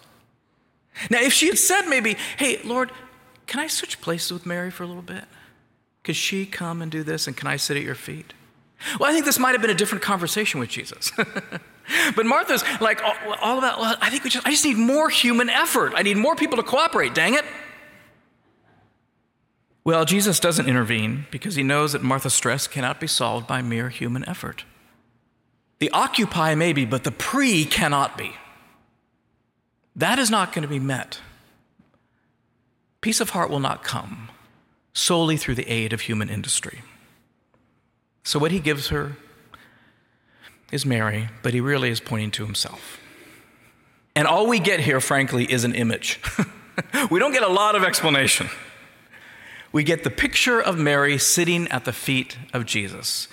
Now, 1.10 1.20
if 1.20 1.32
she 1.32 1.48
had 1.48 1.58
said 1.58 1.82
maybe, 1.82 2.16
hey, 2.36 2.60
Lord, 2.64 2.92
can 3.46 3.60
I 3.60 3.66
switch 3.66 4.00
places 4.00 4.32
with 4.32 4.46
Mary 4.46 4.70
for 4.70 4.84
a 4.84 4.86
little 4.86 5.02
bit? 5.02 5.24
Could 6.04 6.16
she 6.16 6.46
come 6.46 6.80
and 6.80 6.90
do 6.90 7.02
this, 7.02 7.26
and 7.26 7.36
can 7.36 7.48
I 7.48 7.56
sit 7.56 7.76
at 7.76 7.82
your 7.82 7.94
feet? 7.94 8.32
Well, 8.98 9.10
I 9.10 9.12
think 9.12 9.24
this 9.24 9.38
might 9.38 9.52
have 9.52 9.60
been 9.60 9.70
a 9.70 9.74
different 9.74 10.02
conversation 10.02 10.60
with 10.60 10.68
Jesus. 10.68 11.10
but 12.14 12.26
Martha's 12.26 12.62
like 12.80 13.00
oh, 13.02 13.12
all, 13.26 13.34
all 13.40 13.58
about, 13.58 13.80
well, 13.80 13.96
I 14.00 14.10
think 14.10 14.24
we 14.24 14.30
just, 14.30 14.46
I 14.46 14.50
just 14.50 14.64
need 14.64 14.76
more 14.76 15.08
human 15.08 15.48
effort. 15.48 15.92
I 15.96 16.02
need 16.02 16.16
more 16.16 16.36
people 16.36 16.56
to 16.56 16.62
cooperate, 16.62 17.14
dang 17.14 17.34
it. 17.34 17.44
Well, 19.84 20.04
Jesus 20.04 20.38
doesn't 20.38 20.68
intervene 20.68 21.26
because 21.30 21.54
he 21.54 21.62
knows 21.62 21.92
that 21.92 22.02
Martha's 22.02 22.34
stress 22.34 22.66
cannot 22.66 23.00
be 23.00 23.06
solved 23.06 23.46
by 23.46 23.62
mere 23.62 23.88
human 23.88 24.28
effort. 24.28 24.64
The 25.78 25.90
occupy 25.92 26.54
may 26.54 26.72
be, 26.72 26.84
but 26.84 27.04
the 27.04 27.10
pre 27.10 27.64
cannot 27.64 28.18
be. 28.18 28.32
That 29.96 30.18
is 30.18 30.30
not 30.30 30.52
going 30.52 30.62
to 30.62 30.68
be 30.68 30.78
met 30.78 31.20
Peace 33.00 33.20
of 33.20 33.30
heart 33.30 33.50
will 33.50 33.60
not 33.60 33.82
come 33.84 34.28
solely 34.92 35.36
through 35.36 35.54
the 35.54 35.70
aid 35.70 35.92
of 35.92 36.02
human 36.02 36.28
industry. 36.28 36.82
So, 38.24 38.38
what 38.38 38.50
he 38.50 38.58
gives 38.58 38.88
her 38.88 39.16
is 40.70 40.84
Mary, 40.84 41.28
but 41.42 41.54
he 41.54 41.60
really 41.60 41.90
is 41.90 42.00
pointing 42.00 42.30
to 42.32 42.44
himself. 42.44 42.98
And 44.14 44.26
all 44.26 44.46
we 44.46 44.58
get 44.58 44.80
here, 44.80 45.00
frankly, 45.00 45.44
is 45.44 45.64
an 45.64 45.74
image. 45.74 46.20
we 47.10 47.18
don't 47.18 47.32
get 47.32 47.42
a 47.42 47.48
lot 47.48 47.74
of 47.74 47.84
explanation. 47.84 48.48
We 49.70 49.82
get 49.82 50.04
the 50.04 50.10
picture 50.10 50.60
of 50.60 50.78
Mary 50.78 51.18
sitting 51.18 51.68
at 51.68 51.84
the 51.84 51.92
feet 51.92 52.38
of 52.52 52.66
Jesus, 52.66 53.28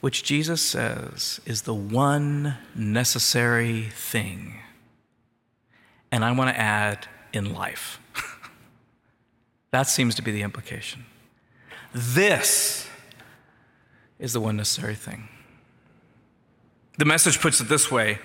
which 0.00 0.22
Jesus 0.22 0.62
says 0.62 1.40
is 1.44 1.62
the 1.62 1.74
one 1.74 2.56
necessary 2.74 3.88
thing. 3.90 4.60
And 6.12 6.24
I 6.24 6.32
want 6.32 6.54
to 6.54 6.60
add 6.60 7.06
in 7.32 7.52
life. 7.52 8.00
that 9.72 9.88
seems 9.88 10.14
to 10.16 10.22
be 10.22 10.32
the 10.32 10.42
implication. 10.42 11.04
This 11.94 12.88
is 14.18 14.32
the 14.32 14.40
one 14.40 14.56
necessary 14.56 14.94
thing. 14.94 15.28
The 16.98 17.04
message 17.04 17.40
puts 17.40 17.60
it 17.60 17.68
this 17.68 17.90
way 17.90 18.18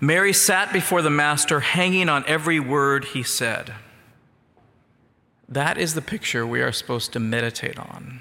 Mary 0.00 0.32
sat 0.32 0.72
before 0.72 1.02
the 1.02 1.10
Master, 1.10 1.60
hanging 1.60 2.08
on 2.08 2.24
every 2.26 2.60
word 2.60 3.06
he 3.06 3.22
said. 3.22 3.74
That 5.48 5.78
is 5.78 5.94
the 5.94 6.02
picture 6.02 6.46
we 6.46 6.60
are 6.60 6.72
supposed 6.72 7.12
to 7.12 7.20
meditate 7.20 7.78
on, 7.78 8.20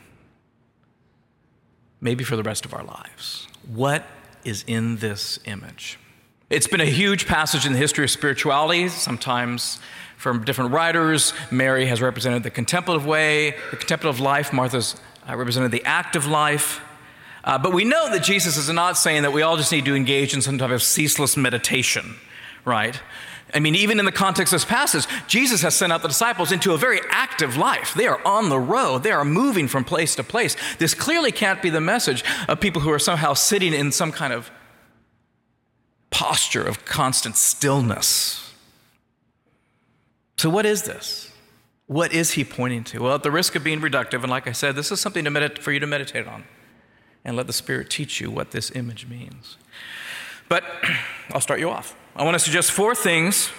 maybe 2.00 2.24
for 2.24 2.36
the 2.36 2.44
rest 2.44 2.66
of 2.66 2.74
our 2.74 2.84
lives. 2.84 3.48
What 3.68 4.06
is 4.44 4.64
in 4.68 4.98
this 4.98 5.40
image? 5.46 5.98
It's 6.50 6.68
been 6.68 6.82
a 6.82 6.86
huge 6.86 7.25
passage 7.25 7.66
in 7.66 7.74
the 7.74 7.80
history 7.80 8.04
of 8.04 8.12
spirituality, 8.12 8.88
sometimes 8.88 9.80
from 10.18 10.46
different 10.46 10.72
writers. 10.72 11.34
Mary 11.50 11.88
has 11.88 12.02
represented 12.02 12.44
the 12.44 12.52
contemplative 12.52 13.06
way, 13.06 13.56
the 13.72 13.78
contemplative 13.78 14.22
life. 14.22 14.54
Martha's 14.54 14.96
uh, 15.28 15.36
represented 15.36 15.72
the 15.72 15.84
active 15.86 16.28
life. 16.28 16.82
Uh, 17.46 17.60
but 17.60 17.74
we 17.74 17.86
know 17.86 18.10
that 18.10 18.24
Jesus 18.24 18.58
is 18.58 18.70
not 18.70 18.98
saying 18.98 19.22
that 19.22 19.32
we 19.32 19.44
all 19.44 19.56
just 19.56 19.72
need 19.72 19.86
to 19.86 19.96
engage 19.96 20.34
in 20.34 20.42
some 20.42 20.58
type 20.58 20.72
of 20.72 20.82
ceaseless 20.82 21.38
meditation, 21.38 22.16
right? 22.66 23.00
I 23.54 23.60
mean, 23.60 23.75
even 23.75 24.00
in 24.00 24.06
the 24.06 24.12
context 24.12 24.52
of 24.52 24.62
this 24.62 24.66
passage, 24.66 25.06
Jesus 25.28 25.62
has 25.62 25.75
sent 25.75 25.94
out 25.94 26.02
the 26.02 26.08
disciples 26.08 26.52
into 26.52 26.74
a 26.74 26.78
very 26.78 27.00
active 27.12 27.56
life. 27.56 27.94
They 27.94 28.08
are 28.08 28.20
on 28.25 28.50
the 28.50 28.60
road, 28.60 29.04
they 29.04 29.12
are 29.12 29.24
moving 29.24 29.68
from 29.68 29.84
place 29.84 30.16
to 30.16 30.24
place. 30.24 30.58
This 30.80 30.96
clearly 30.96 31.32
can't 31.32 31.62
be 31.62 31.70
the 31.70 31.80
message 31.80 32.24
of 32.48 32.60
people 32.60 32.82
who 32.82 32.92
are 32.92 33.00
somehow 33.00 33.36
sitting 33.36 33.74
in 33.74 33.92
some 33.92 34.12
kind 34.12 34.34
of 34.34 34.50
posture 36.10 36.64
of 36.64 36.84
constant 36.84 37.38
stillness. 37.38 38.54
So, 40.38 40.50
what 40.50 40.66
is 40.66 40.84
this? 40.84 41.32
What 41.86 42.12
is 42.12 42.32
he 42.32 42.44
pointing 42.44 42.84
to? 42.86 43.04
Well, 43.04 43.14
at 43.14 43.22
the 43.22 43.32
risk 43.32 43.56
of 43.56 43.64
being 43.64 43.80
reductive, 43.80 44.24
and 44.24 44.30
like 44.30 44.48
I 44.48 44.52
said, 44.52 44.75
this 44.75 44.92
is 44.92 45.00
something 45.00 45.24
for 45.60 45.72
you 45.72 45.80
to 45.80 45.88
meditate 45.88 46.25
on 46.25 46.44
and 47.25 47.36
let 47.36 47.48
the 47.48 47.53
Spirit 47.53 47.89
teach 47.89 48.22
you 48.22 48.29
what 48.29 48.51
this 48.51 48.72
image 48.75 49.08
means. 49.08 49.58
But 50.48 50.63
I'll 51.34 51.41
start 51.41 51.60
you 51.60 51.70
off. 51.70 51.96
I 52.15 52.24
want 52.24 52.36
to 52.36 52.39
suggest 52.39 52.72
four 52.72 52.96
things 52.96 53.50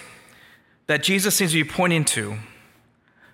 that 0.87 1.03
Jesus 1.03 1.35
seems 1.35 1.51
to 1.51 1.63
be 1.63 1.69
pointing 1.69 2.05
to 2.05 2.37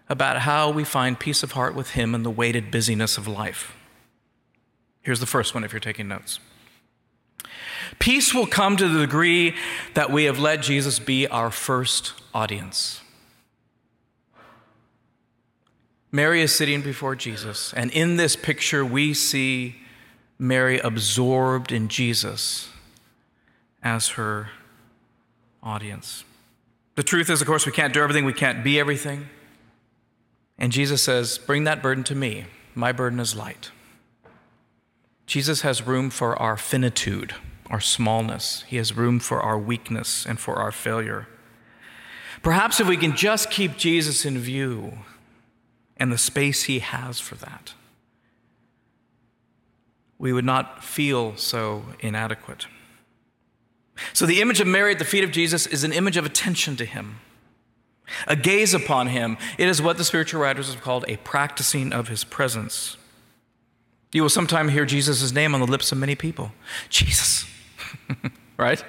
about 0.10 0.40
how 0.40 0.70
we 0.72 0.84
find 0.84 1.18
peace 1.18 1.44
of 1.44 1.54
heart 1.54 1.76
with 1.76 1.92
Him 1.92 2.14
in 2.14 2.24
the 2.24 2.32
weighted 2.32 2.72
busyness 2.72 3.18
of 3.18 3.28
life. 3.28 3.76
Here's 5.02 5.20
the 5.20 5.26
first 5.26 5.54
one 5.54 5.64
if 5.64 5.72
you're 5.72 5.80
taking 5.80 6.08
notes. 6.08 6.40
Peace 8.00 8.34
will 8.34 8.48
come 8.48 8.76
to 8.78 8.88
the 8.88 9.00
degree 9.00 9.56
that 9.94 10.12
we 10.12 10.24
have 10.24 10.40
let 10.40 10.62
Jesus 10.62 10.98
be 11.00 11.28
our 11.28 11.52
first 11.52 12.14
audience. 12.34 13.02
Mary 16.12 16.42
is 16.42 16.54
sitting 16.54 16.82
before 16.82 17.16
Jesus, 17.16 17.74
and 17.74 17.92
in 17.92 18.18
this 18.18 18.36
picture, 18.36 18.86
we 18.86 19.14
see 19.14 19.76
Mary 20.40 20.80
absorbed 20.80 21.72
in 21.72 21.88
Jesus 21.88 22.70
as 23.82 24.10
her 24.10 24.50
audience. 25.62 26.24
The 26.96 27.04
truth 27.04 27.30
is, 27.30 27.42
of 27.42 27.48
course, 27.48 27.66
we 27.66 27.72
can't 27.72 27.94
do 27.94 28.02
everything, 28.02 28.26
we 28.26 28.34
can't 28.34 28.64
be 28.64 28.80
everything. 28.80 29.30
And 30.58 30.72
Jesus 30.72 31.02
says, 31.02 31.38
Bring 31.38 31.64
that 31.64 31.82
burden 31.82 32.04
to 32.06 32.16
me. 32.16 32.46
My 32.76 32.92
burden 32.92 33.20
is 33.20 33.36
light. 33.36 33.72
Jesus 35.26 35.62
has 35.62 35.86
room 35.86 36.10
for 36.10 36.40
our 36.40 36.58
finitude, 36.58 37.34
our 37.70 37.80
smallness. 37.80 38.64
He 38.68 38.78
has 38.78 38.96
room 38.96 39.20
for 39.20 39.42
our 39.42 39.58
weakness 39.58 40.26
and 40.26 40.40
for 40.40 40.56
our 40.56 40.72
failure. 40.72 41.28
Perhaps 42.42 42.80
if 42.80 42.88
we 42.88 42.98
can 42.98 43.16
just 43.16 43.50
keep 43.50 43.78
Jesus 43.78 44.26
in 44.26 44.38
view 44.38 45.00
and 45.98 46.12
the 46.12 46.18
space 46.18 46.64
he 46.64 46.80
has 46.80 47.20
for 47.20 47.36
that, 47.36 47.74
we 50.24 50.32
would 50.32 50.46
not 50.46 50.82
feel 50.82 51.36
so 51.36 51.84
inadequate. 52.00 52.68
So, 54.14 54.26
the 54.26 54.40
image 54.40 54.62
of 54.62 54.68
Mary 54.68 54.94
at 54.94 55.00
the 55.00 55.04
feet 55.04 55.26
of 55.26 55.32
Jesus 55.32 55.68
is 55.68 55.84
an 55.84 55.92
image 55.92 56.16
of 56.16 56.26
attention 56.26 56.78
to 56.78 56.86
him, 56.86 57.20
a 58.26 58.38
gaze 58.38 58.74
upon 58.74 59.08
him. 59.08 59.38
It 59.58 59.68
is 59.68 59.82
what 59.82 59.98
the 59.98 60.06
spiritual 60.06 60.40
writers 60.40 60.74
have 60.74 60.82
called 60.82 61.04
a 61.10 61.18
practicing 61.18 61.92
of 61.92 62.08
his 62.08 62.24
presence. 62.24 62.96
You 64.14 64.22
will 64.22 64.30
sometime 64.30 64.70
hear 64.70 64.86
Jesus' 64.86 65.34
name 65.34 65.54
on 65.54 65.60
the 65.60 65.68
lips 65.68 65.92
of 65.92 65.98
many 65.98 66.16
people 66.16 66.54
Jesus, 66.88 67.46
right? 68.58 68.82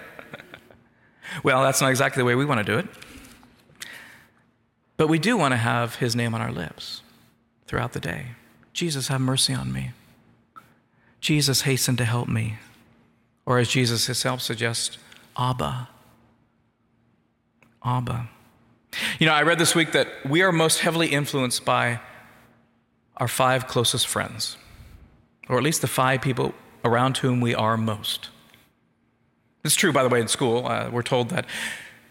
well, 1.43 1.65
that's 1.65 1.81
not 1.81 1.91
exactly 1.91 2.21
the 2.21 2.27
way 2.27 2.37
we 2.37 2.45
want 2.45 2.65
to 2.65 2.73
do 2.73 2.79
it. 2.79 2.87
But 4.97 5.09
we 5.09 5.19
do 5.19 5.37
want 5.37 5.51
to 5.51 5.59
have 5.59 5.97
his 5.97 6.15
name 6.15 6.33
on 6.33 6.41
our 6.41 6.53
lips 6.53 7.03
throughout 7.67 7.93
the 7.93 7.99
day. 7.99 8.37
Jesus, 8.73 9.09
have 9.09 9.21
mercy 9.21 9.53
on 9.53 9.73
me. 9.73 9.91
Jesus, 11.25 11.63
hasten 11.63 11.97
to 11.97 12.05
help 12.05 12.29
me. 12.29 12.59
Or 13.47 13.59
as 13.59 13.71
Jesus 13.71 14.05
himself 14.05 14.43
suggests, 14.43 14.99
Abba. 15.39 15.89
Abba. 17.83 18.29
You 19.19 19.27
know, 19.27 19.33
I 19.33 19.43
read 19.43 19.59
this 19.59 19.75
week 19.75 19.93
that 19.93 20.07
we 20.29 20.43
are 20.43 20.53
most 20.53 20.81
heavily 20.81 21.07
influenced 21.09 21.65
by 21.65 22.01
our 23.17 23.27
five 23.27 23.67
closest 23.67 24.07
friends, 24.07 24.59
or 25.49 25.57
at 25.57 25.63
least 25.63 25.81
the 25.81 25.87
five 25.87 26.21
people 26.21 26.55
around 26.85 27.17
whom 27.17 27.41
we 27.41 27.55
are 27.55 27.79
most. 27.79 28.29
It's 29.65 29.75
true, 29.75 29.95
by 29.95 30.03
the 30.03 30.11
way, 30.11 30.21
in 30.21 30.29
school. 30.29 30.67
Uh, 30.67 30.91
we're 30.93 31.03
told 31.03 31.31
that 31.31 31.47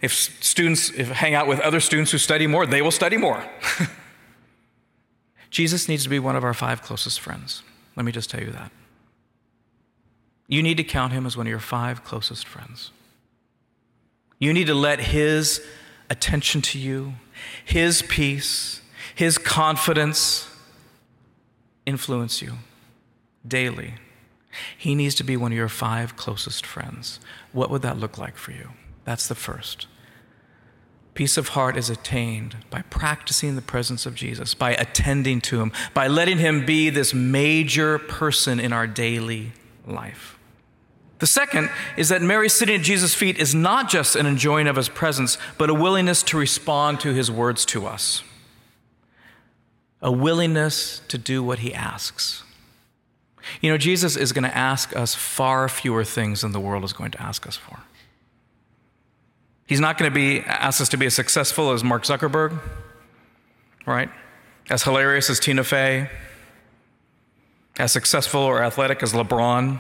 if 0.02 0.12
students 0.12 0.90
if 0.90 1.10
hang 1.10 1.36
out 1.36 1.48
with 1.48 1.60
other 1.60 1.80
students 1.80 2.12
who 2.12 2.18
study 2.18 2.48
more, 2.48 2.66
they 2.66 2.82
will 2.82 2.90
study 2.90 3.18
more. 3.18 3.44
Jesus 5.52 5.88
needs 5.88 6.02
to 6.02 6.10
be 6.10 6.18
one 6.18 6.36
of 6.36 6.44
our 6.44 6.56
five 6.56 6.82
closest 6.82 7.20
friends. 7.20 7.62
Let 7.96 8.06
me 8.06 8.12
just 8.12 8.32
tell 8.32 8.42
you 8.42 8.50
that. 8.54 8.72
You 10.54 10.62
need 10.62 10.78
to 10.78 10.84
count 10.84 11.14
him 11.14 11.26
as 11.26 11.36
one 11.36 11.48
of 11.48 11.50
your 11.50 11.60
five 11.60 12.04
closest 12.04 12.46
friends. 12.46 12.92
You 14.38 14.54
need 14.54 14.68
to 14.68 14.76
let 14.76 15.00
his 15.00 15.66
attention 16.12 16.62
to 16.62 16.78
you, 16.78 17.14
his 17.66 18.04
peace, 18.04 18.80
his 19.16 19.40
confidence 19.40 20.48
influence 21.88 22.40
you 22.40 22.54
daily. 23.48 23.96
He 24.78 24.94
needs 24.94 25.16
to 25.16 25.24
be 25.24 25.36
one 25.36 25.52
of 25.52 25.58
your 25.58 25.70
five 25.70 26.16
closest 26.18 26.68
friends. 26.68 27.20
What 27.52 27.72
would 27.72 27.82
that 27.82 27.98
look 27.98 28.20
like 28.20 28.38
for 28.38 28.52
you? 28.52 28.70
That's 29.06 29.28
the 29.28 29.34
first. 29.34 29.88
Peace 31.16 31.36
of 31.36 31.50
heart 31.50 31.76
is 31.76 31.90
attained 31.90 32.58
by 32.70 32.84
practicing 32.92 33.56
the 33.56 33.64
presence 33.64 34.06
of 34.06 34.14
Jesus, 34.14 34.54
by 34.54 34.76
attending 34.76 35.42
to 35.42 35.62
him, 35.62 35.72
by 35.96 36.06
letting 36.06 36.38
him 36.38 36.64
be 36.64 36.92
this 36.92 37.12
major 37.12 37.98
person 37.98 38.60
in 38.60 38.72
our 38.72 38.86
daily 38.86 39.54
life. 39.88 40.33
The 41.24 41.28
second 41.28 41.70
is 41.96 42.10
that 42.10 42.22
Mary 42.22 42.50
sitting 42.50 42.76
at 42.76 42.82
Jesus' 42.82 43.16
feet 43.16 43.38
is 43.38 43.56
not 43.56 43.90
just 43.90 44.18
an 44.18 44.26
enjoying 44.26 44.68
of 44.68 44.76
his 44.76 44.90
presence, 44.90 45.38
but 45.58 45.70
a 45.70 45.74
willingness 45.74 46.22
to 46.24 46.38
respond 46.38 47.00
to 47.00 47.14
his 47.14 47.32
words 47.32 47.64
to 47.68 47.86
us, 47.88 48.24
a 50.02 50.12
willingness 50.12 51.00
to 51.08 51.18
do 51.18 51.42
what 51.42 51.60
he 51.60 51.74
asks. 51.74 52.44
You 53.62 53.72
know, 53.72 53.78
Jesus 53.78 54.18
is 54.18 54.34
going 54.34 54.44
to 54.44 54.54
ask 54.54 54.94
us 54.98 55.16
far 55.16 55.70
fewer 55.70 56.04
things 56.04 56.42
than 56.42 56.52
the 56.52 56.60
world 56.60 56.84
is 56.84 56.92
going 56.92 57.12
to 57.12 57.22
ask 57.22 57.48
us 57.48 57.56
for. 57.56 57.80
He's 59.66 59.80
not 59.80 59.98
going 59.98 60.12
to 60.12 60.14
be 60.14 60.42
ask 60.42 60.82
us 60.82 60.90
to 60.90 60.98
be 60.98 61.06
as 61.06 61.14
successful 61.14 61.72
as 61.72 61.86
Mark 61.86 62.04
Zuckerberg, 62.04 62.60
right? 63.86 64.10
As 64.70 64.84
hilarious 64.84 65.30
as 65.30 65.40
Tina 65.40 65.64
Fey, 65.64 66.10
as 67.80 67.94
successful 67.94 68.42
or 68.42 68.62
athletic 68.62 69.02
as 69.02 69.14
LeBron, 69.14 69.80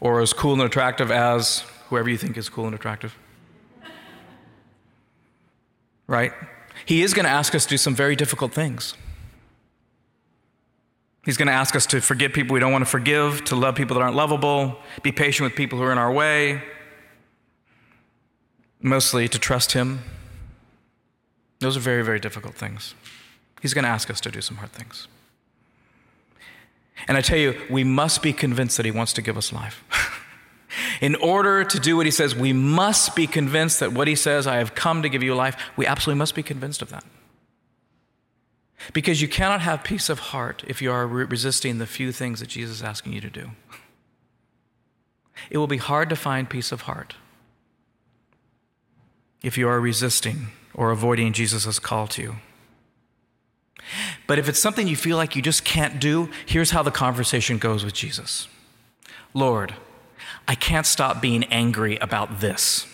or 0.00 0.20
as 0.20 0.32
cool 0.32 0.54
and 0.54 0.62
attractive 0.62 1.10
as 1.10 1.64
whoever 1.88 2.08
you 2.08 2.16
think 2.16 2.36
is 2.36 2.48
cool 2.48 2.66
and 2.66 2.74
attractive. 2.74 3.16
Right? 6.06 6.32
He 6.86 7.02
is 7.02 7.14
going 7.14 7.24
to 7.24 7.30
ask 7.30 7.54
us 7.54 7.64
to 7.64 7.70
do 7.70 7.76
some 7.76 7.94
very 7.94 8.16
difficult 8.16 8.52
things. 8.52 8.94
He's 11.24 11.36
going 11.36 11.48
to 11.48 11.52
ask 11.52 11.76
us 11.76 11.86
to 11.86 12.00
forgive 12.00 12.32
people 12.32 12.54
we 12.54 12.60
don't 12.60 12.72
want 12.72 12.82
to 12.82 12.90
forgive, 12.90 13.44
to 13.44 13.56
love 13.56 13.74
people 13.74 13.94
that 13.94 14.02
aren't 14.02 14.16
lovable, 14.16 14.78
be 15.02 15.12
patient 15.12 15.48
with 15.48 15.56
people 15.56 15.78
who 15.78 15.84
are 15.84 15.92
in 15.92 15.98
our 15.98 16.10
way, 16.10 16.62
mostly 18.80 19.28
to 19.28 19.38
trust 19.38 19.72
Him. 19.72 20.00
Those 21.58 21.76
are 21.76 21.80
very, 21.80 22.02
very 22.02 22.18
difficult 22.18 22.54
things. 22.54 22.94
He's 23.60 23.74
going 23.74 23.84
to 23.84 23.90
ask 23.90 24.08
us 24.10 24.20
to 24.22 24.30
do 24.30 24.40
some 24.40 24.56
hard 24.56 24.72
things. 24.72 25.08
And 27.08 27.16
I 27.16 27.20
tell 27.20 27.38
you, 27.38 27.60
we 27.70 27.84
must 27.84 28.22
be 28.22 28.32
convinced 28.32 28.76
that 28.76 28.86
He 28.86 28.92
wants 28.92 29.12
to 29.14 29.22
give 29.22 29.36
us 29.36 29.52
life. 29.52 29.84
In 31.00 31.14
order 31.16 31.64
to 31.64 31.80
do 31.80 31.96
what 31.96 32.06
he 32.06 32.12
says, 32.12 32.34
we 32.34 32.52
must 32.52 33.16
be 33.16 33.26
convinced 33.26 33.80
that 33.80 33.92
what 33.92 34.08
he 34.08 34.14
says, 34.14 34.46
I 34.46 34.56
have 34.56 34.74
come 34.74 35.02
to 35.02 35.08
give 35.08 35.22
you 35.22 35.34
life, 35.34 35.56
we 35.76 35.86
absolutely 35.86 36.18
must 36.18 36.34
be 36.34 36.42
convinced 36.42 36.82
of 36.82 36.90
that. 36.90 37.04
Because 38.92 39.20
you 39.20 39.28
cannot 39.28 39.60
have 39.60 39.84
peace 39.84 40.08
of 40.08 40.18
heart 40.18 40.64
if 40.66 40.80
you 40.80 40.90
are 40.90 41.06
re- 41.06 41.24
resisting 41.24 41.78
the 41.78 41.86
few 41.86 42.12
things 42.12 42.40
that 42.40 42.48
Jesus 42.48 42.76
is 42.76 42.82
asking 42.82 43.12
you 43.12 43.20
to 43.20 43.30
do. 43.30 43.50
It 45.50 45.58
will 45.58 45.66
be 45.66 45.78
hard 45.78 46.08
to 46.10 46.16
find 46.16 46.48
peace 46.48 46.72
of 46.72 46.82
heart 46.82 47.14
if 49.42 49.56
you 49.56 49.68
are 49.68 49.80
resisting 49.80 50.48
or 50.74 50.90
avoiding 50.90 51.32
Jesus' 51.32 51.78
call 51.78 52.06
to 52.08 52.22
you. 52.22 52.36
But 54.26 54.38
if 54.38 54.48
it's 54.48 54.58
something 54.58 54.86
you 54.86 54.96
feel 54.96 55.16
like 55.16 55.36
you 55.36 55.42
just 55.42 55.64
can't 55.64 56.00
do, 56.00 56.30
here's 56.46 56.70
how 56.70 56.82
the 56.82 56.90
conversation 56.90 57.58
goes 57.58 57.84
with 57.84 57.94
Jesus 57.94 58.48
Lord, 59.34 59.74
I 60.48 60.54
can't 60.54 60.86
stop 60.86 61.20
being 61.20 61.44
angry 61.44 61.96
about 61.98 62.40
this. 62.40 62.86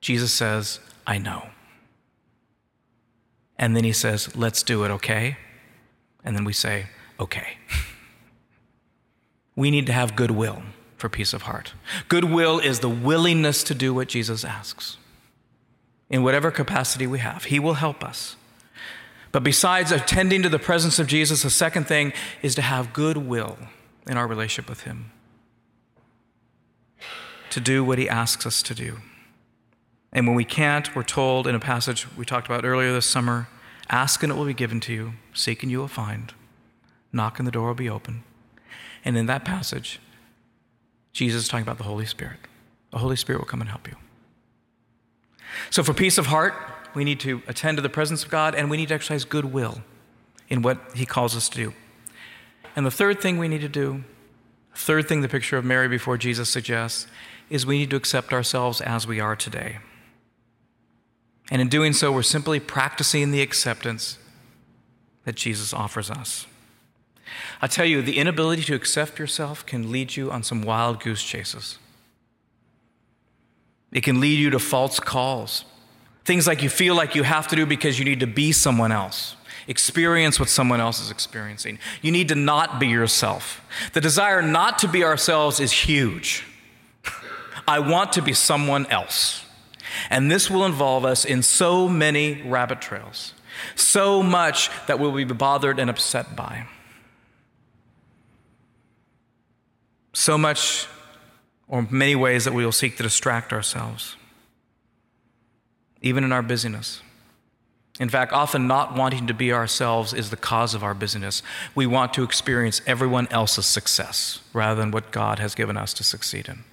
Jesus 0.00 0.32
says, 0.32 0.80
I 1.06 1.18
know. 1.18 1.48
And 3.58 3.76
then 3.76 3.84
he 3.84 3.92
says, 3.92 4.36
Let's 4.36 4.62
do 4.62 4.84
it, 4.84 4.90
okay? 4.90 5.36
And 6.24 6.36
then 6.36 6.44
we 6.44 6.52
say, 6.52 6.86
Okay. 7.18 7.56
we 9.56 9.70
need 9.70 9.86
to 9.86 9.92
have 9.92 10.16
goodwill 10.16 10.62
for 10.96 11.08
peace 11.08 11.32
of 11.32 11.42
heart. 11.42 11.72
Goodwill 12.08 12.58
is 12.58 12.80
the 12.80 12.88
willingness 12.88 13.62
to 13.64 13.74
do 13.74 13.94
what 13.94 14.08
Jesus 14.08 14.44
asks 14.44 14.96
in 16.08 16.22
whatever 16.22 16.50
capacity 16.50 17.06
we 17.06 17.18
have. 17.18 17.44
He 17.44 17.58
will 17.58 17.74
help 17.74 18.04
us. 18.04 18.36
But 19.36 19.42
besides 19.42 19.92
attending 19.92 20.42
to 20.44 20.48
the 20.48 20.58
presence 20.58 20.98
of 20.98 21.08
Jesus, 21.08 21.42
the 21.42 21.50
second 21.50 21.86
thing 21.86 22.14
is 22.40 22.54
to 22.54 22.62
have 22.62 22.94
goodwill 22.94 23.58
in 24.06 24.16
our 24.16 24.26
relationship 24.26 24.66
with 24.66 24.84
Him, 24.84 25.12
to 27.50 27.60
do 27.60 27.84
what 27.84 27.98
He 27.98 28.08
asks 28.08 28.46
us 28.46 28.62
to 28.62 28.74
do. 28.74 28.96
And 30.10 30.26
when 30.26 30.36
we 30.36 30.46
can't, 30.46 30.96
we're 30.96 31.02
told 31.02 31.46
in 31.46 31.54
a 31.54 31.60
passage 31.60 32.06
we 32.16 32.24
talked 32.24 32.46
about 32.46 32.64
earlier 32.64 32.94
this 32.94 33.04
summer 33.04 33.48
ask 33.90 34.22
and 34.22 34.32
it 34.32 34.36
will 34.36 34.46
be 34.46 34.54
given 34.54 34.80
to 34.80 34.94
you, 34.94 35.12
seek 35.34 35.62
and 35.62 35.70
you 35.70 35.80
will 35.80 35.86
find, 35.86 36.32
knock 37.12 37.38
and 37.38 37.46
the 37.46 37.52
door 37.52 37.68
will 37.68 37.74
be 37.74 37.90
open. 37.90 38.24
And 39.04 39.18
in 39.18 39.26
that 39.26 39.44
passage, 39.44 40.00
Jesus 41.12 41.42
is 41.42 41.48
talking 41.48 41.62
about 41.62 41.76
the 41.76 41.84
Holy 41.84 42.06
Spirit. 42.06 42.38
The 42.90 43.00
Holy 43.00 43.16
Spirit 43.16 43.40
will 43.40 43.46
come 43.46 43.60
and 43.60 43.68
help 43.68 43.86
you. 43.86 43.96
So, 45.68 45.82
for 45.82 45.92
peace 45.92 46.16
of 46.16 46.26
heart, 46.28 46.54
we 46.96 47.04
need 47.04 47.20
to 47.20 47.42
attend 47.46 47.76
to 47.76 47.82
the 47.82 47.90
presence 47.90 48.24
of 48.24 48.30
God 48.30 48.54
and 48.54 48.70
we 48.70 48.78
need 48.78 48.88
to 48.88 48.94
exercise 48.94 49.26
goodwill 49.26 49.82
in 50.48 50.62
what 50.62 50.78
He 50.94 51.04
calls 51.04 51.36
us 51.36 51.50
to 51.50 51.56
do. 51.56 51.74
And 52.74 52.86
the 52.86 52.90
third 52.90 53.20
thing 53.20 53.36
we 53.36 53.48
need 53.48 53.60
to 53.60 53.68
do, 53.68 54.02
third 54.74 55.06
thing 55.06 55.20
the 55.20 55.28
picture 55.28 55.58
of 55.58 55.64
Mary 55.64 55.88
before 55.88 56.16
Jesus 56.16 56.48
suggests, 56.48 57.06
is 57.50 57.66
we 57.66 57.78
need 57.78 57.90
to 57.90 57.96
accept 57.96 58.32
ourselves 58.32 58.80
as 58.80 59.06
we 59.06 59.20
are 59.20 59.36
today. 59.36 59.78
And 61.50 61.60
in 61.60 61.68
doing 61.68 61.92
so, 61.92 62.10
we're 62.10 62.22
simply 62.22 62.58
practicing 62.58 63.30
the 63.30 63.42
acceptance 63.42 64.18
that 65.24 65.34
Jesus 65.34 65.74
offers 65.74 66.10
us. 66.10 66.46
I 67.60 67.66
tell 67.66 67.84
you, 67.84 68.00
the 68.00 68.18
inability 68.18 68.62
to 68.64 68.74
accept 68.74 69.18
yourself 69.18 69.66
can 69.66 69.92
lead 69.92 70.16
you 70.16 70.30
on 70.30 70.42
some 70.42 70.62
wild 70.62 71.02
goose 71.02 71.22
chases. 71.22 71.78
It 73.92 74.02
can 74.02 74.18
lead 74.18 74.38
you 74.38 74.48
to 74.50 74.58
false 74.58 74.98
calls. 74.98 75.66
Things 76.26 76.44
like 76.44 76.60
you 76.60 76.68
feel 76.68 76.96
like 76.96 77.14
you 77.14 77.22
have 77.22 77.46
to 77.48 77.56
do 77.56 77.66
because 77.66 78.00
you 78.00 78.04
need 78.04 78.18
to 78.18 78.26
be 78.26 78.50
someone 78.50 78.90
else, 78.90 79.36
experience 79.68 80.40
what 80.40 80.48
someone 80.48 80.80
else 80.80 81.00
is 81.00 81.08
experiencing. 81.08 81.78
You 82.02 82.10
need 82.10 82.30
to 82.30 82.34
not 82.34 82.80
be 82.80 82.88
yourself. 82.88 83.60
The 83.92 84.00
desire 84.00 84.42
not 84.42 84.80
to 84.80 84.88
be 84.88 85.04
ourselves 85.04 85.60
is 85.60 85.70
huge. 85.70 86.44
I 87.68 87.78
want 87.78 88.12
to 88.14 88.22
be 88.22 88.32
someone 88.32 88.86
else. 88.86 89.44
And 90.10 90.28
this 90.28 90.50
will 90.50 90.66
involve 90.66 91.04
us 91.04 91.24
in 91.24 91.42
so 91.42 91.88
many 91.88 92.42
rabbit 92.42 92.80
trails, 92.80 93.32
so 93.76 94.20
much 94.20 94.68
that 94.88 94.98
we'll 94.98 95.12
be 95.12 95.22
bothered 95.22 95.78
and 95.78 95.88
upset 95.88 96.34
by. 96.34 96.66
So 100.12 100.36
much, 100.36 100.88
or 101.68 101.86
many 101.88 102.16
ways 102.16 102.46
that 102.46 102.52
we 102.52 102.64
will 102.64 102.72
seek 102.72 102.96
to 102.96 103.04
distract 103.04 103.52
ourselves, 103.52 104.16
even 106.06 106.24
in 106.24 106.32
our 106.32 106.42
busyness. 106.42 107.02
In 107.98 108.08
fact, 108.08 108.32
often 108.32 108.66
not 108.66 108.94
wanting 108.94 109.26
to 109.26 109.34
be 109.34 109.52
ourselves 109.52 110.12
is 110.12 110.30
the 110.30 110.36
cause 110.36 110.74
of 110.74 110.84
our 110.84 110.94
busyness. 110.94 111.42
We 111.74 111.86
want 111.86 112.12
to 112.14 112.22
experience 112.22 112.82
everyone 112.86 113.26
else's 113.30 113.66
success 113.66 114.40
rather 114.52 114.78
than 114.80 114.90
what 114.90 115.10
God 115.10 115.38
has 115.38 115.54
given 115.54 115.76
us 115.76 115.94
to 115.94 116.04
succeed 116.04 116.48
in. 116.48 116.64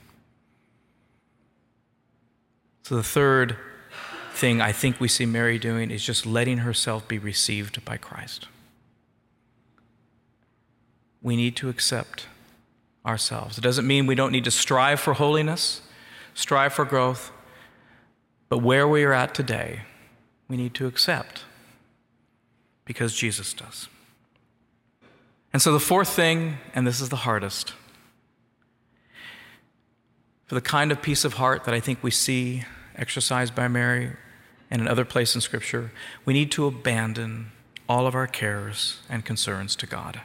So, 2.84 2.96
the 2.98 3.04
third 3.04 3.56
thing 4.34 4.60
I 4.60 4.74
think 4.74 5.00
we 5.00 5.08
see 5.08 5.26
Mary 5.26 5.58
doing 5.58 5.90
is 5.90 6.04
just 6.04 6.26
letting 6.26 6.60
herself 6.60 7.08
be 7.08 7.18
received 7.18 7.86
by 7.86 7.96
Christ. 7.96 8.48
We 11.22 11.38
need 11.38 11.56
to 11.58 11.70
accept 11.70 12.28
ourselves. 13.06 13.58
It 13.58 13.62
doesn't 13.62 13.88
mean 13.88 14.06
we 14.06 14.16
don't 14.16 14.34
need 14.34 14.44
to 14.44 14.52
strive 14.52 15.00
for 15.00 15.14
holiness, 15.14 15.82
strive 16.34 16.74
for 16.74 16.84
growth, 16.84 17.32
but 18.54 18.60
where 18.60 18.88
we 18.88 19.04
are 19.04 19.14
at 19.14 19.34
today, 19.34 19.82
we 20.48 20.56
need 20.58 20.76
to 20.76 20.86
accept 20.86 21.44
because 22.86 23.16
Jesus 23.16 23.52
does. 23.52 23.88
And 25.52 25.60
so, 25.60 25.74
the 25.74 25.80
fourth 25.80 26.10
thing, 26.10 26.60
and 26.76 26.86
this 26.86 27.02
is 27.02 27.10
the 27.10 27.16
hardest, 27.16 27.74
for 30.46 30.54
the 30.54 30.62
kind 30.62 30.92
of 30.92 31.02
peace 31.02 31.26
of 31.26 31.34
heart 31.34 31.64
that 31.64 31.74
I 31.74 31.80
think 31.80 32.04
we 32.04 32.12
see 32.12 32.64
exercised 32.96 33.56
by 33.56 33.68
Mary 33.68 34.12
and 34.70 34.84
in 34.84 34.88
other 34.88 35.04
places 35.04 35.34
in 35.34 35.42
Scripture, 35.42 35.92
we 36.24 36.36
need 36.36 36.52
to 36.52 36.68
abandon 36.68 37.52
all 37.90 38.06
of 38.06 38.14
our 38.14 38.28
cares 38.28 39.00
and 39.10 39.26
concerns 39.26 39.76
to 39.78 39.88
God. 39.88 40.22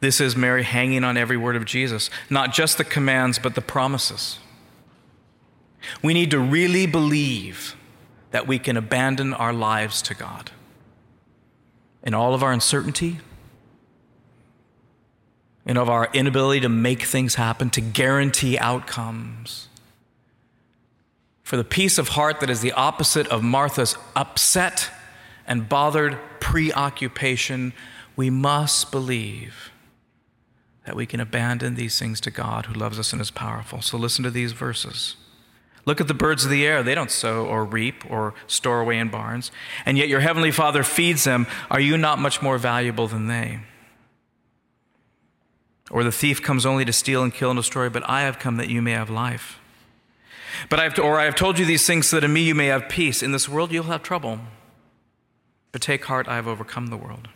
This 0.00 0.20
is 0.20 0.36
Mary 0.36 0.64
hanging 0.64 1.02
on 1.02 1.16
every 1.16 1.38
word 1.38 1.56
of 1.56 1.64
Jesus, 1.64 2.10
not 2.28 2.52
just 2.52 2.76
the 2.76 2.84
commands, 2.84 3.38
but 3.38 3.54
the 3.54 3.62
promises. 3.62 4.38
We 6.02 6.14
need 6.14 6.30
to 6.30 6.38
really 6.38 6.86
believe 6.86 7.76
that 8.30 8.46
we 8.46 8.58
can 8.58 8.76
abandon 8.76 9.32
our 9.32 9.52
lives 9.52 10.02
to 10.02 10.14
God. 10.14 10.50
In 12.02 12.14
all 12.14 12.34
of 12.34 12.42
our 12.42 12.52
uncertainty, 12.52 13.18
and 15.68 15.76
of 15.76 15.90
our 15.90 16.08
inability 16.14 16.60
to 16.60 16.68
make 16.68 17.02
things 17.02 17.34
happen, 17.34 17.68
to 17.68 17.82
guarantee 17.82 18.58
outcomes. 18.58 19.68
For 21.42 21.58
the 21.58 21.64
peace 21.64 21.98
of 21.98 22.08
heart 22.08 22.40
that 22.40 22.48
is 22.48 22.62
the 22.62 22.72
opposite 22.72 23.28
of 23.28 23.42
Martha's 23.42 23.94
upset 24.16 24.90
and 25.46 25.68
bothered 25.68 26.18
preoccupation, 26.40 27.74
we 28.16 28.30
must 28.30 28.90
believe 28.90 29.70
that 30.86 30.96
we 30.96 31.04
can 31.04 31.20
abandon 31.20 31.74
these 31.74 31.98
things 31.98 32.18
to 32.22 32.30
God 32.30 32.64
who 32.64 32.72
loves 32.72 32.98
us 32.98 33.12
and 33.12 33.20
is 33.20 33.30
powerful. 33.30 33.82
So 33.82 33.98
listen 33.98 34.24
to 34.24 34.30
these 34.30 34.52
verses. 34.52 35.16
Look 35.88 36.02
at 36.02 36.06
the 36.06 36.12
birds 36.12 36.44
of 36.44 36.50
the 36.50 36.66
air. 36.66 36.82
They 36.82 36.94
don't 36.94 37.10
sow 37.10 37.46
or 37.46 37.64
reap 37.64 38.04
or 38.10 38.34
store 38.46 38.80
away 38.80 38.98
in 38.98 39.08
barns, 39.08 39.50
and 39.86 39.96
yet 39.96 40.08
your 40.08 40.20
heavenly 40.20 40.50
Father 40.50 40.82
feeds 40.82 41.24
them. 41.24 41.46
Are 41.70 41.80
you 41.80 41.96
not 41.96 42.18
much 42.18 42.42
more 42.42 42.58
valuable 42.58 43.08
than 43.08 43.26
they? 43.26 43.60
Or 45.90 46.04
the 46.04 46.12
thief 46.12 46.42
comes 46.42 46.66
only 46.66 46.84
to 46.84 46.92
steal 46.92 47.22
and 47.22 47.32
kill 47.32 47.52
and 47.52 47.58
destroy, 47.58 47.88
but 47.88 48.06
I 48.06 48.20
have 48.20 48.38
come 48.38 48.58
that 48.58 48.68
you 48.68 48.82
may 48.82 48.90
have 48.90 49.08
life. 49.08 49.60
But 50.68 50.78
I 50.78 50.82
have 50.82 50.92
to, 50.96 51.02
or 51.02 51.18
I 51.18 51.24
have 51.24 51.34
told 51.34 51.58
you 51.58 51.64
these 51.64 51.86
things 51.86 52.06
so 52.06 52.16
that 52.16 52.24
in 52.24 52.34
me 52.34 52.42
you 52.42 52.54
may 52.54 52.66
have 52.66 52.90
peace. 52.90 53.22
In 53.22 53.32
this 53.32 53.48
world 53.48 53.72
you'll 53.72 53.84
have 53.84 54.02
trouble. 54.02 54.40
But 55.72 55.80
take 55.80 56.04
heart, 56.04 56.28
I 56.28 56.34
have 56.36 56.46
overcome 56.46 56.88
the 56.88 56.98
world. 56.98 57.28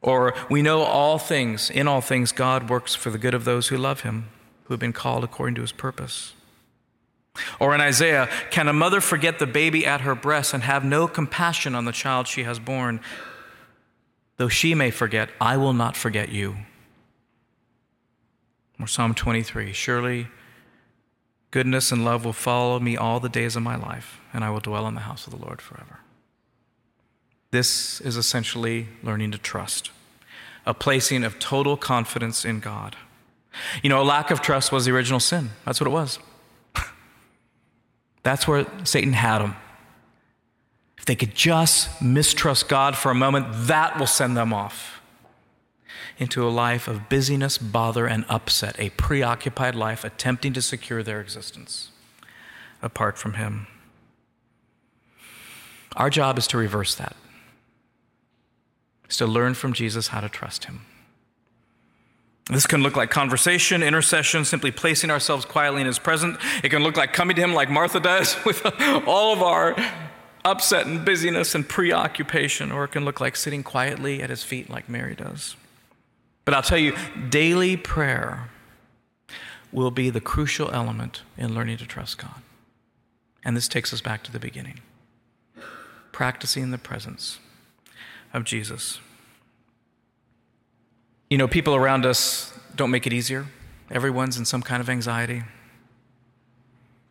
Or 0.00 0.36
we 0.48 0.62
know 0.62 0.82
all 0.82 1.18
things, 1.18 1.68
in 1.68 1.88
all 1.88 2.00
things, 2.00 2.30
God 2.30 2.70
works 2.70 2.94
for 2.94 3.10
the 3.10 3.18
good 3.18 3.34
of 3.34 3.44
those 3.44 3.68
who 3.68 3.76
love 3.76 4.02
him, 4.02 4.28
who 4.66 4.74
have 4.74 4.80
been 4.80 4.92
called 4.92 5.24
according 5.24 5.56
to 5.56 5.62
his 5.62 5.72
purpose. 5.72 6.34
Or 7.58 7.74
in 7.74 7.80
Isaiah, 7.80 8.28
can 8.50 8.68
a 8.68 8.72
mother 8.72 9.00
forget 9.00 9.38
the 9.38 9.46
baby 9.46 9.86
at 9.86 10.02
her 10.02 10.14
breast 10.14 10.54
and 10.54 10.62
have 10.62 10.84
no 10.84 11.08
compassion 11.08 11.74
on 11.74 11.84
the 11.84 11.92
child 11.92 12.28
she 12.28 12.44
has 12.44 12.58
born? 12.58 13.00
Though 14.36 14.48
she 14.48 14.74
may 14.74 14.90
forget, 14.90 15.30
I 15.40 15.56
will 15.56 15.72
not 15.72 15.96
forget 15.96 16.28
you. 16.28 16.56
Or 18.80 18.86
Psalm 18.86 19.14
23 19.14 19.72
Surely 19.72 20.28
goodness 21.50 21.92
and 21.92 22.04
love 22.04 22.24
will 22.24 22.32
follow 22.32 22.80
me 22.80 22.96
all 22.96 23.20
the 23.20 23.28
days 23.28 23.54
of 23.54 23.62
my 23.62 23.76
life, 23.76 24.20
and 24.32 24.44
I 24.44 24.50
will 24.50 24.60
dwell 24.60 24.88
in 24.88 24.94
the 24.94 25.02
house 25.02 25.26
of 25.26 25.32
the 25.32 25.44
Lord 25.44 25.62
forever. 25.62 26.00
This 27.52 28.00
is 28.00 28.16
essentially 28.16 28.88
learning 29.04 29.30
to 29.30 29.38
trust, 29.38 29.92
a 30.66 30.74
placing 30.74 31.22
of 31.22 31.38
total 31.38 31.76
confidence 31.76 32.44
in 32.44 32.58
God. 32.58 32.96
You 33.84 33.88
know, 33.88 34.02
a 34.02 34.04
lack 34.04 34.32
of 34.32 34.40
trust 34.40 34.72
was 34.72 34.84
the 34.84 34.90
original 34.90 35.20
sin. 35.20 35.50
That's 35.64 35.80
what 35.80 35.86
it 35.86 35.90
was. 35.90 36.18
That's 38.24 38.48
where 38.48 38.66
Satan 38.84 39.12
had 39.12 39.38
them. 39.38 39.54
If 40.98 41.04
they 41.04 41.14
could 41.14 41.34
just 41.34 42.02
mistrust 42.02 42.68
God 42.68 42.96
for 42.96 43.10
a 43.10 43.14
moment, 43.14 43.46
that 43.68 43.98
will 43.98 44.06
send 44.06 44.36
them 44.36 44.52
off. 44.52 45.00
into 46.18 46.46
a 46.46 46.50
life 46.50 46.86
of 46.86 47.08
busyness, 47.08 47.58
bother, 47.58 48.06
and 48.06 48.24
upset, 48.28 48.76
a 48.78 48.90
preoccupied 48.90 49.74
life 49.74 50.04
attempting 50.04 50.52
to 50.52 50.62
secure 50.62 51.02
their 51.02 51.20
existence 51.20 51.90
apart 52.82 53.18
from 53.18 53.34
Him. 53.34 53.66
Our 55.96 56.10
job 56.10 56.38
is 56.38 56.46
to 56.48 56.58
reverse 56.58 56.94
that, 56.96 57.16
is 59.08 59.16
to 59.16 59.26
learn 59.26 59.54
from 59.54 59.72
Jesus 59.72 60.08
how 60.08 60.20
to 60.20 60.28
trust 60.28 60.64
Him. 60.64 60.82
This 62.50 62.66
can 62.66 62.82
look 62.82 62.94
like 62.94 63.10
conversation, 63.10 63.82
intercession, 63.82 64.44
simply 64.44 64.70
placing 64.70 65.10
ourselves 65.10 65.46
quietly 65.46 65.80
in 65.80 65.86
His 65.86 65.98
presence. 65.98 66.36
It 66.62 66.68
can 66.68 66.82
look 66.82 66.96
like 66.96 67.12
coming 67.12 67.36
to 67.36 67.42
Him 67.42 67.54
like 67.54 67.70
Martha 67.70 68.00
does 68.00 68.36
with 68.44 68.64
all 69.06 69.32
of 69.32 69.42
our 69.42 69.74
upset 70.44 70.86
and 70.86 71.04
busyness 71.04 71.54
and 71.54 71.66
preoccupation, 71.66 72.70
or 72.70 72.84
it 72.84 72.88
can 72.88 73.04
look 73.04 73.20
like 73.20 73.34
sitting 73.36 73.62
quietly 73.62 74.22
at 74.22 74.28
His 74.28 74.42
feet 74.42 74.68
like 74.68 74.88
Mary 74.88 75.14
does. 75.14 75.56
But 76.44 76.52
I'll 76.52 76.62
tell 76.62 76.78
you, 76.78 76.94
daily 77.30 77.78
prayer 77.78 78.50
will 79.72 79.90
be 79.90 80.10
the 80.10 80.20
crucial 80.20 80.70
element 80.70 81.22
in 81.38 81.54
learning 81.54 81.78
to 81.78 81.86
trust 81.86 82.18
God. 82.18 82.42
And 83.42 83.56
this 83.56 83.68
takes 83.68 83.92
us 83.92 84.00
back 84.00 84.22
to 84.24 84.32
the 84.32 84.38
beginning 84.38 84.80
practicing 86.12 86.70
the 86.70 86.78
presence 86.78 87.40
of 88.32 88.44
Jesus. 88.44 89.00
You 91.34 91.38
know, 91.38 91.48
people 91.48 91.74
around 91.74 92.06
us 92.06 92.56
don't 92.76 92.92
make 92.92 93.08
it 93.08 93.12
easier. 93.12 93.46
Everyone's 93.90 94.38
in 94.38 94.44
some 94.44 94.62
kind 94.62 94.80
of 94.80 94.88
anxiety. 94.88 95.42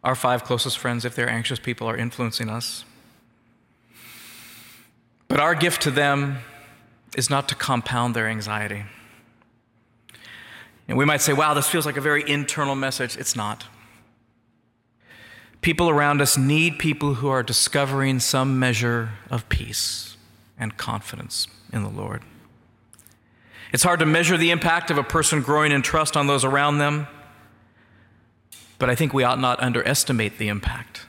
Our 0.02 0.16
five 0.16 0.46
closest 0.46 0.78
friends, 0.78 1.04
if 1.04 1.14
they're 1.14 1.30
anxious 1.30 1.60
people, 1.60 1.90
are 1.90 1.98
influencing 1.98 2.48
us. 2.48 2.86
But 5.28 5.42
our 5.42 5.54
gift 5.56 5.82
to 5.82 5.92
them 5.92 6.38
is 7.18 7.30
not 7.30 7.50
to 7.50 7.56
compound 7.56 8.16
their 8.16 8.30
anxiety. 8.30 8.86
And 10.88 10.98
we 10.98 11.04
might 11.04 11.20
say, 11.20 11.34
wow, 11.34 11.54
this 11.54 11.68
feels 11.68 11.86
like 11.86 11.98
a 11.98 12.02
very 12.02 12.24
internal 12.26 12.76
message. 12.76 13.18
It's 13.18 13.36
not. 13.36 13.66
People 15.60 15.90
around 15.90 16.22
us 16.22 16.38
need 16.38 16.80
people 16.80 17.16
who 17.16 17.28
are 17.28 17.44
discovering 17.44 18.22
some 18.22 18.58
measure 18.58 19.10
of 19.30 19.50
peace 19.50 20.16
and 20.58 20.78
confidence 20.78 21.50
in 21.74 21.84
the 21.84 21.90
Lord. 21.90 22.22
It's 23.74 23.82
hard 23.82 24.02
to 24.02 24.06
measure 24.06 24.38
the 24.38 24.52
impact 24.52 24.92
of 24.92 25.00
a 25.00 25.04
person 25.04 25.42
growing 25.42 25.72
in 25.72 25.82
trust 25.82 26.16
on 26.16 26.28
those 26.28 26.46
around 26.46 26.78
them, 26.78 27.08
but 28.78 28.88
I 28.88 28.94
think 28.94 29.14
we 29.14 29.24
ought 29.24 29.40
not 29.40 29.60
underestimate 29.60 30.38
the 30.38 30.48
impact 30.48 31.08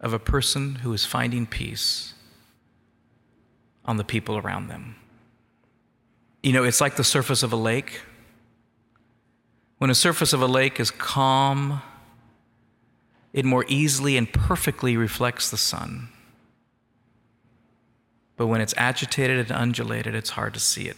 of 0.00 0.12
a 0.12 0.18
person 0.20 0.76
who 0.76 0.92
is 0.92 1.04
finding 1.04 1.46
peace 1.46 2.14
on 3.84 3.96
the 3.96 4.04
people 4.04 4.38
around 4.38 4.68
them. 4.68 4.94
You 6.44 6.52
know, 6.52 6.62
it's 6.62 6.80
like 6.80 6.94
the 6.94 7.02
surface 7.02 7.42
of 7.42 7.52
a 7.52 7.56
lake. 7.56 8.02
When 9.78 9.90
a 9.90 9.94
surface 9.94 10.32
of 10.32 10.40
a 10.40 10.46
lake 10.46 10.78
is 10.78 10.92
calm 10.92 11.82
it 13.32 13.44
more 13.44 13.64
easily 13.68 14.16
and 14.16 14.32
perfectly 14.32 14.96
reflects 14.96 15.50
the 15.50 15.56
sun. 15.56 16.08
But 18.36 18.48
when 18.48 18.60
it's 18.60 18.74
agitated 18.76 19.38
and 19.38 19.52
undulated, 19.52 20.14
it's 20.14 20.30
hard 20.30 20.54
to 20.54 20.60
see 20.60 20.86
it 20.86 20.96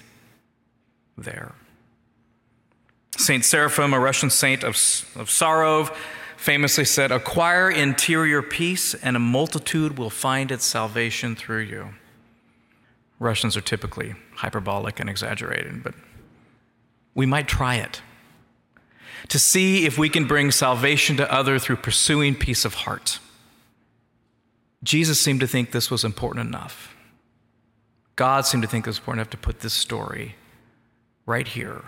there. 1.16 1.54
Saint 3.16 3.44
Seraphim, 3.44 3.92
a 3.92 4.00
Russian 4.00 4.30
saint 4.30 4.64
of, 4.64 4.74
of 5.16 5.28
Sarov, 5.28 5.94
famously 6.36 6.84
said, 6.84 7.12
Acquire 7.12 7.70
interior 7.70 8.42
peace, 8.42 8.94
and 8.94 9.16
a 9.16 9.20
multitude 9.20 9.98
will 9.98 10.10
find 10.10 10.50
its 10.50 10.64
salvation 10.64 11.36
through 11.36 11.60
you. 11.60 11.88
Russians 13.18 13.56
are 13.56 13.60
typically 13.60 14.14
hyperbolic 14.36 14.98
and 14.98 15.08
exaggerated, 15.08 15.84
but 15.84 15.94
we 17.14 17.26
might 17.26 17.46
try 17.46 17.76
it 17.76 18.02
to 19.28 19.38
see 19.38 19.86
if 19.86 19.96
we 19.96 20.08
can 20.08 20.26
bring 20.26 20.50
salvation 20.50 21.16
to 21.18 21.32
others 21.32 21.64
through 21.64 21.76
pursuing 21.76 22.34
peace 22.34 22.64
of 22.64 22.74
heart. 22.74 23.20
Jesus 24.82 25.20
seemed 25.20 25.40
to 25.40 25.46
think 25.46 25.70
this 25.70 25.90
was 25.90 26.02
important 26.02 26.48
enough. 26.48 26.96
God 28.16 28.46
seemed 28.46 28.62
to 28.64 28.68
think 28.68 28.86
it 28.86 28.90
was 28.90 28.98
important 28.98 29.20
enough 29.20 29.30
to 29.30 29.36
put 29.36 29.60
this 29.60 29.72
story 29.72 30.34
right 31.26 31.46
here 31.46 31.82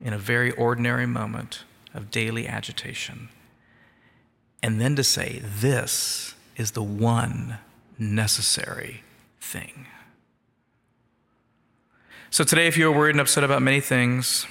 in 0.00 0.12
a 0.12 0.18
very 0.18 0.50
ordinary 0.52 1.06
moment 1.06 1.64
of 1.94 2.10
daily 2.10 2.46
agitation. 2.48 3.28
And 4.62 4.80
then 4.80 4.96
to 4.96 5.04
say, 5.04 5.42
this 5.42 6.34
is 6.56 6.72
the 6.72 6.82
one 6.82 7.58
necessary 7.98 9.02
thing. 9.40 9.86
So 12.30 12.44
today, 12.44 12.66
if 12.66 12.76
you're 12.76 12.92
worried 12.92 13.14
and 13.14 13.20
upset 13.20 13.44
about 13.44 13.60
many 13.60 13.80
things, 13.80 14.46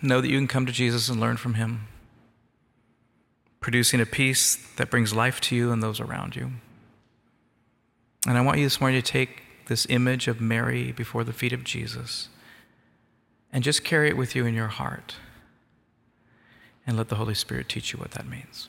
know 0.00 0.20
that 0.20 0.28
you 0.28 0.38
can 0.38 0.48
come 0.48 0.64
to 0.66 0.72
Jesus 0.72 1.08
and 1.08 1.20
learn 1.20 1.36
from 1.36 1.54
him, 1.54 1.86
producing 3.60 4.00
a 4.00 4.06
peace 4.06 4.56
that 4.76 4.90
brings 4.90 5.14
life 5.14 5.40
to 5.42 5.56
you 5.56 5.70
and 5.70 5.82
those 5.82 6.00
around 6.00 6.34
you. 6.34 6.52
And 8.26 8.38
I 8.38 8.40
want 8.40 8.58
you 8.58 8.64
this 8.64 8.80
morning 8.80 9.00
to 9.00 9.06
take 9.06 9.42
this 9.66 9.86
image 9.90 10.28
of 10.28 10.40
Mary 10.40 10.92
before 10.92 11.24
the 11.24 11.32
feet 11.32 11.52
of 11.52 11.62
Jesus 11.62 12.28
and 13.52 13.64
just 13.64 13.84
carry 13.84 14.08
it 14.08 14.16
with 14.16 14.34
you 14.34 14.46
in 14.46 14.54
your 14.54 14.68
heart 14.68 15.16
and 16.86 16.96
let 16.96 17.08
the 17.08 17.16
Holy 17.16 17.34
Spirit 17.34 17.68
teach 17.68 17.92
you 17.92 17.98
what 17.98 18.12
that 18.12 18.26
means. 18.26 18.68